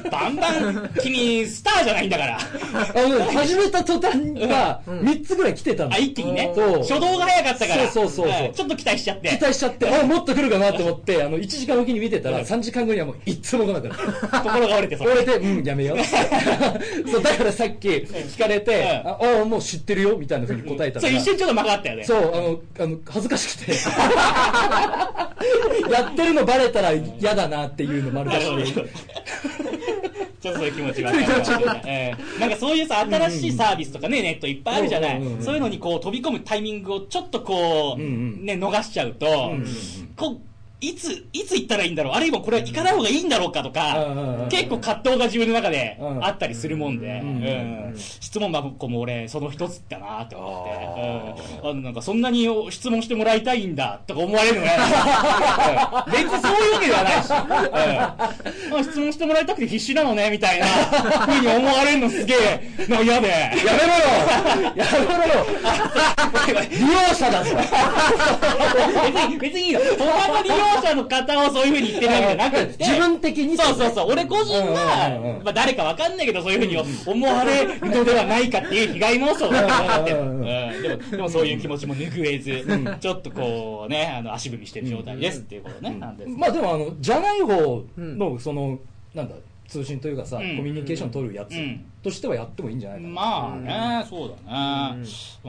[0.09, 2.39] バンバン、君、スターじゃないんだから。
[2.39, 4.17] あのね始めた途端
[4.47, 6.51] が3つぐらい来てたの、あ、一気にね。
[6.55, 7.87] そう初動が早かったから。
[7.91, 9.29] そうそうそうそうんちょっと期待しちゃって。
[9.29, 13.97] 期待しちゃって、 あ、もっと来るかなと思って、あの、1時間おきに見てたら、3時間後にはもう一つも来なくなっ
[14.31, 14.41] た。
[14.41, 15.11] 心が折れて、それ。
[15.11, 15.97] 折れて、うん、やめよう。
[17.09, 21.17] そう、だからさっき聞かれて、うんあ、あもう知ってるよ、みたいなふうに答えたそう、ら。
[21.17, 22.03] 一瞬ちょっと間があったよね。
[22.03, 23.73] そう、あの、あの、恥ずかしくて。
[25.91, 28.73] やってるのバレたら嫌だなっていうのもあるだし。
[30.41, 31.19] ちょっとそういう気持ちがある、
[31.85, 35.43] ええなんかそういうさ、新しいサービスとかね、ネットいっぱいあるじゃないうんうんうん。
[35.43, 38.09] そういうのにこう飛び込むタイミングをちょっとこう、うんう
[38.41, 39.65] んね、逃しちゃうと、んうん
[40.17, 40.37] こう、
[40.83, 42.13] いつ、いつ行ったらいいんだろう？
[42.13, 46.23] あるいはこれは行かない方がいいんだろうかとか結構葛藤が自分の中でうん。
[46.25, 47.23] あったりするもんで、
[48.19, 51.69] 質問箱も俺、その一つだなって思って、うん。
[51.69, 54.71] あのなんかそんなに質問してもらいたいんだとか思われるのね。
[56.07, 56.11] うん。
[56.11, 58.77] 別にそういうわけではないし、うん。
[58.79, 60.65] あ質問してもらいたくて必死なのね、みたいな
[61.25, 63.27] 風に思われるのすげえ、なんか嫌で。
[63.29, 63.71] やめろよ。
[64.75, 65.45] やめろよ。
[66.69, 67.55] 利用者だぞ。
[67.55, 69.79] 別に、別にいいの。
[69.79, 72.85] 他の利用者の方をそういう風に言ってるわけじゃなくて。
[72.85, 74.11] 自分的にそうそうそう。
[74.11, 80.13] 俺個人うんうんうんが、まあ誰かわかんないけど、そういう風に思われるのではないかっていう被害妄想がかって。
[80.13, 85.97] でも、でもそういう気持ちも拭えず、ちょっとこうね、あの、足踏みしてる状態ですっていうことね。
[86.37, 88.79] まあでもあの、じゃない方の、その、
[89.13, 89.35] なんだ、
[89.67, 90.57] 通信というかさ、うん。
[90.57, 93.13] コミュニケーション取るやつうんととしてはやってもいいんじゃないかな。
[93.13, 93.55] まあ
[94.01, 94.41] ね、そうだね。
[94.45, 94.97] ま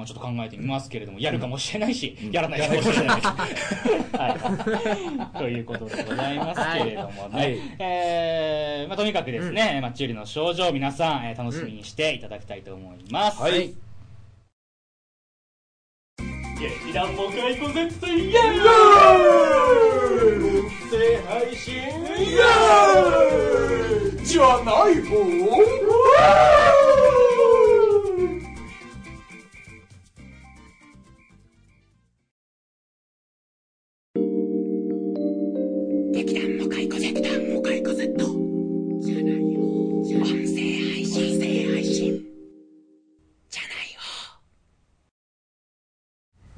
[0.03, 3.21] あちょっと考えてみますけれども、やるかもしれないし、やらないかもしれない。
[3.21, 3.49] は
[5.35, 5.39] い。
[5.39, 7.39] ということでございますけれどもね。
[7.39, 13.43] はいえーまあとにかくですね、まあチューリの症状、皆さん、えー楽しみにしていただきたいと思います。
[13.43, 13.73] はい。
[16.61, 18.33] 劇団もかいこ絶対イエーイ
[20.89, 21.75] 声配信
[24.25, 26.04] じゃない方？
[26.25, 26.94] Woo!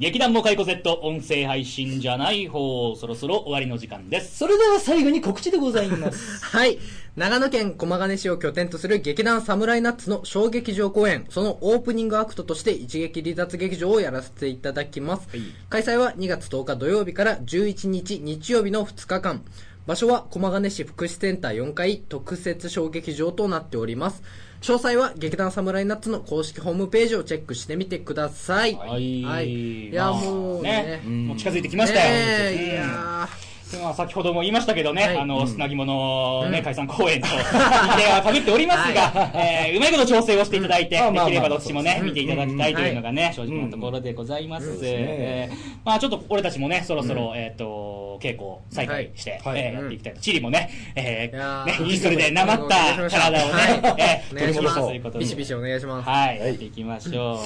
[0.06, 4.36] 劇団もかいこ Z 音声配信じゃない方、そろそろ終わりの時間です。
[4.36, 6.44] それでは最後に告知でございます。
[6.46, 6.78] はい。
[7.16, 15.26] 長野県駒ヶ根市を拠点とする劇団サムライナッツの小劇場公演、そのオープニングアクトとして一撃離脱劇場をやらせていただきます。
[15.70, 19.42] 開催は2月10日土曜日から11日日曜日の2日間。
[19.88, 24.22] 場所は駒ヶ根市福祉センター4階特設小劇場となっております。
[24.66, 28.74] 詳細は劇団サムライナッツの公式ホームページをチェックしてみてください。
[28.74, 29.22] はい。
[29.22, 29.90] はい。
[29.90, 31.00] いや、もうね。
[31.06, 32.10] もう近づいてきましたよ。
[32.10, 32.16] ね
[32.52, 35.18] えいやーまあ、先ほども言いましたけどね、はい。
[35.18, 36.64] あの、砂肝のね、うん。
[36.64, 41.14] 解散公演と、日程は被っておりますが、 えーうまいこと調整をしていただいて、うん。
[41.14, 43.48] できればどっちもね、見ていただきたいというのがね、正うん。
[43.56, 44.66] 直なところでございます。
[44.66, 44.96] そうですね。
[45.00, 49.60] えーまあちょっと俺たちもね、そろそろ、えっと、稽古再開して、はい。
[49.60, 50.20] えーやっていきたいと。
[50.20, 55.24] チリもね、えーー、ね、インストルでなまった体をね、えー取り戻すということで。
[55.24, 56.08] ビシビシお願いします。
[56.08, 57.38] はい、やっていきましょう。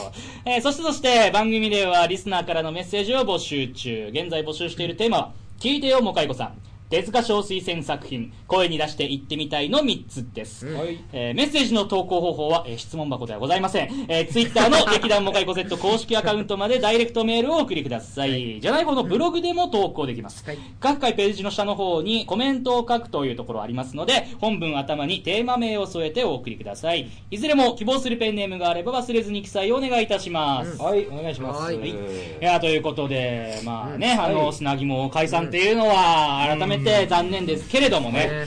[0.44, 4.10] えーそしてそして、番組ではリスナーからのメッセージを募集中。
[4.12, 6.69] 現在募集しているテーマは、聞いてよ、もかいこさん。
[6.90, 10.66] 手塚小推薦作品、声に出して言ってみたいの3つです。
[10.66, 14.06] はいえーメッセージの投稿方法は、えー質問箱ではございません。
[14.08, 18.60] えー、ツイッターの 劇団モカイコ Z 公式アカウントまでダイレクトメールをお送りください。
[18.60, 20.44] じゃない方のブログでも投稿できます。
[20.44, 27.08] はい各回ページの下の方にコメントを書くというところありますので、本文頭にテーマ名を添えてお送りください。
[27.30, 30.76] いずれも希望するペンネームがあれば忘れずに記載をお願いいたします。
[30.82, 31.62] はい、お願いします。
[31.62, 31.94] はいい
[32.40, 38.46] や、ということで、まあね、あの、はい砂肝解散っていうのは、改めて残念ですけれどもね、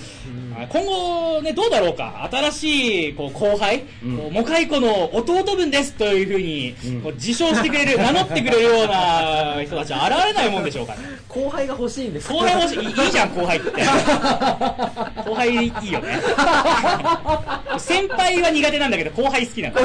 [0.53, 0.67] ね。
[0.71, 4.17] 今後ね、どうだろうか、新しいこう後輩、うん。
[4.17, 7.01] こうモカイコの弟分ですというふうに、うん。
[7.01, 10.99] こう自称してくれる、 名乗ってくれるような人たちは現れないもんでしょうかね。
[11.27, 12.31] 後輩が欲しいんです。
[12.31, 12.79] 後輩もしい。
[12.83, 13.71] いいじゃん、後輩って。
[15.25, 16.19] 後輩いいよね。
[17.77, 19.75] 先輩は苦手なんだけど、後輩好きなの。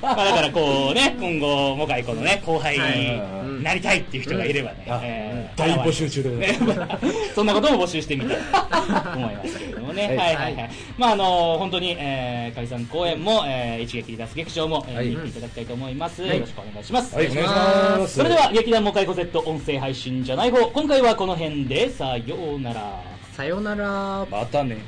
[0.00, 6.36] まあだからこうね、今後、もかいこのね、後輩になりたいっていう人がいればね、あえー大募集中でご
[6.66, 7.06] ざいます。
[7.06, 10.06] ね そんなことも募集してみたいと 思いますけれどもね。
[10.06, 10.70] はいはいはいはい。
[10.96, 16.22] まああの、本当に、えー解散公演も、えー一撃離脱劇場も、えーはい見ていただきたいと思います。
[16.22, 17.14] よろしくお願いします。
[17.14, 18.14] はい、お願いします。
[18.16, 23.00] それでは、劇団モカイコ Z 音声配信じゃない方、今回はこの辺で、さようなら。
[23.36, 24.78] さよならまたね。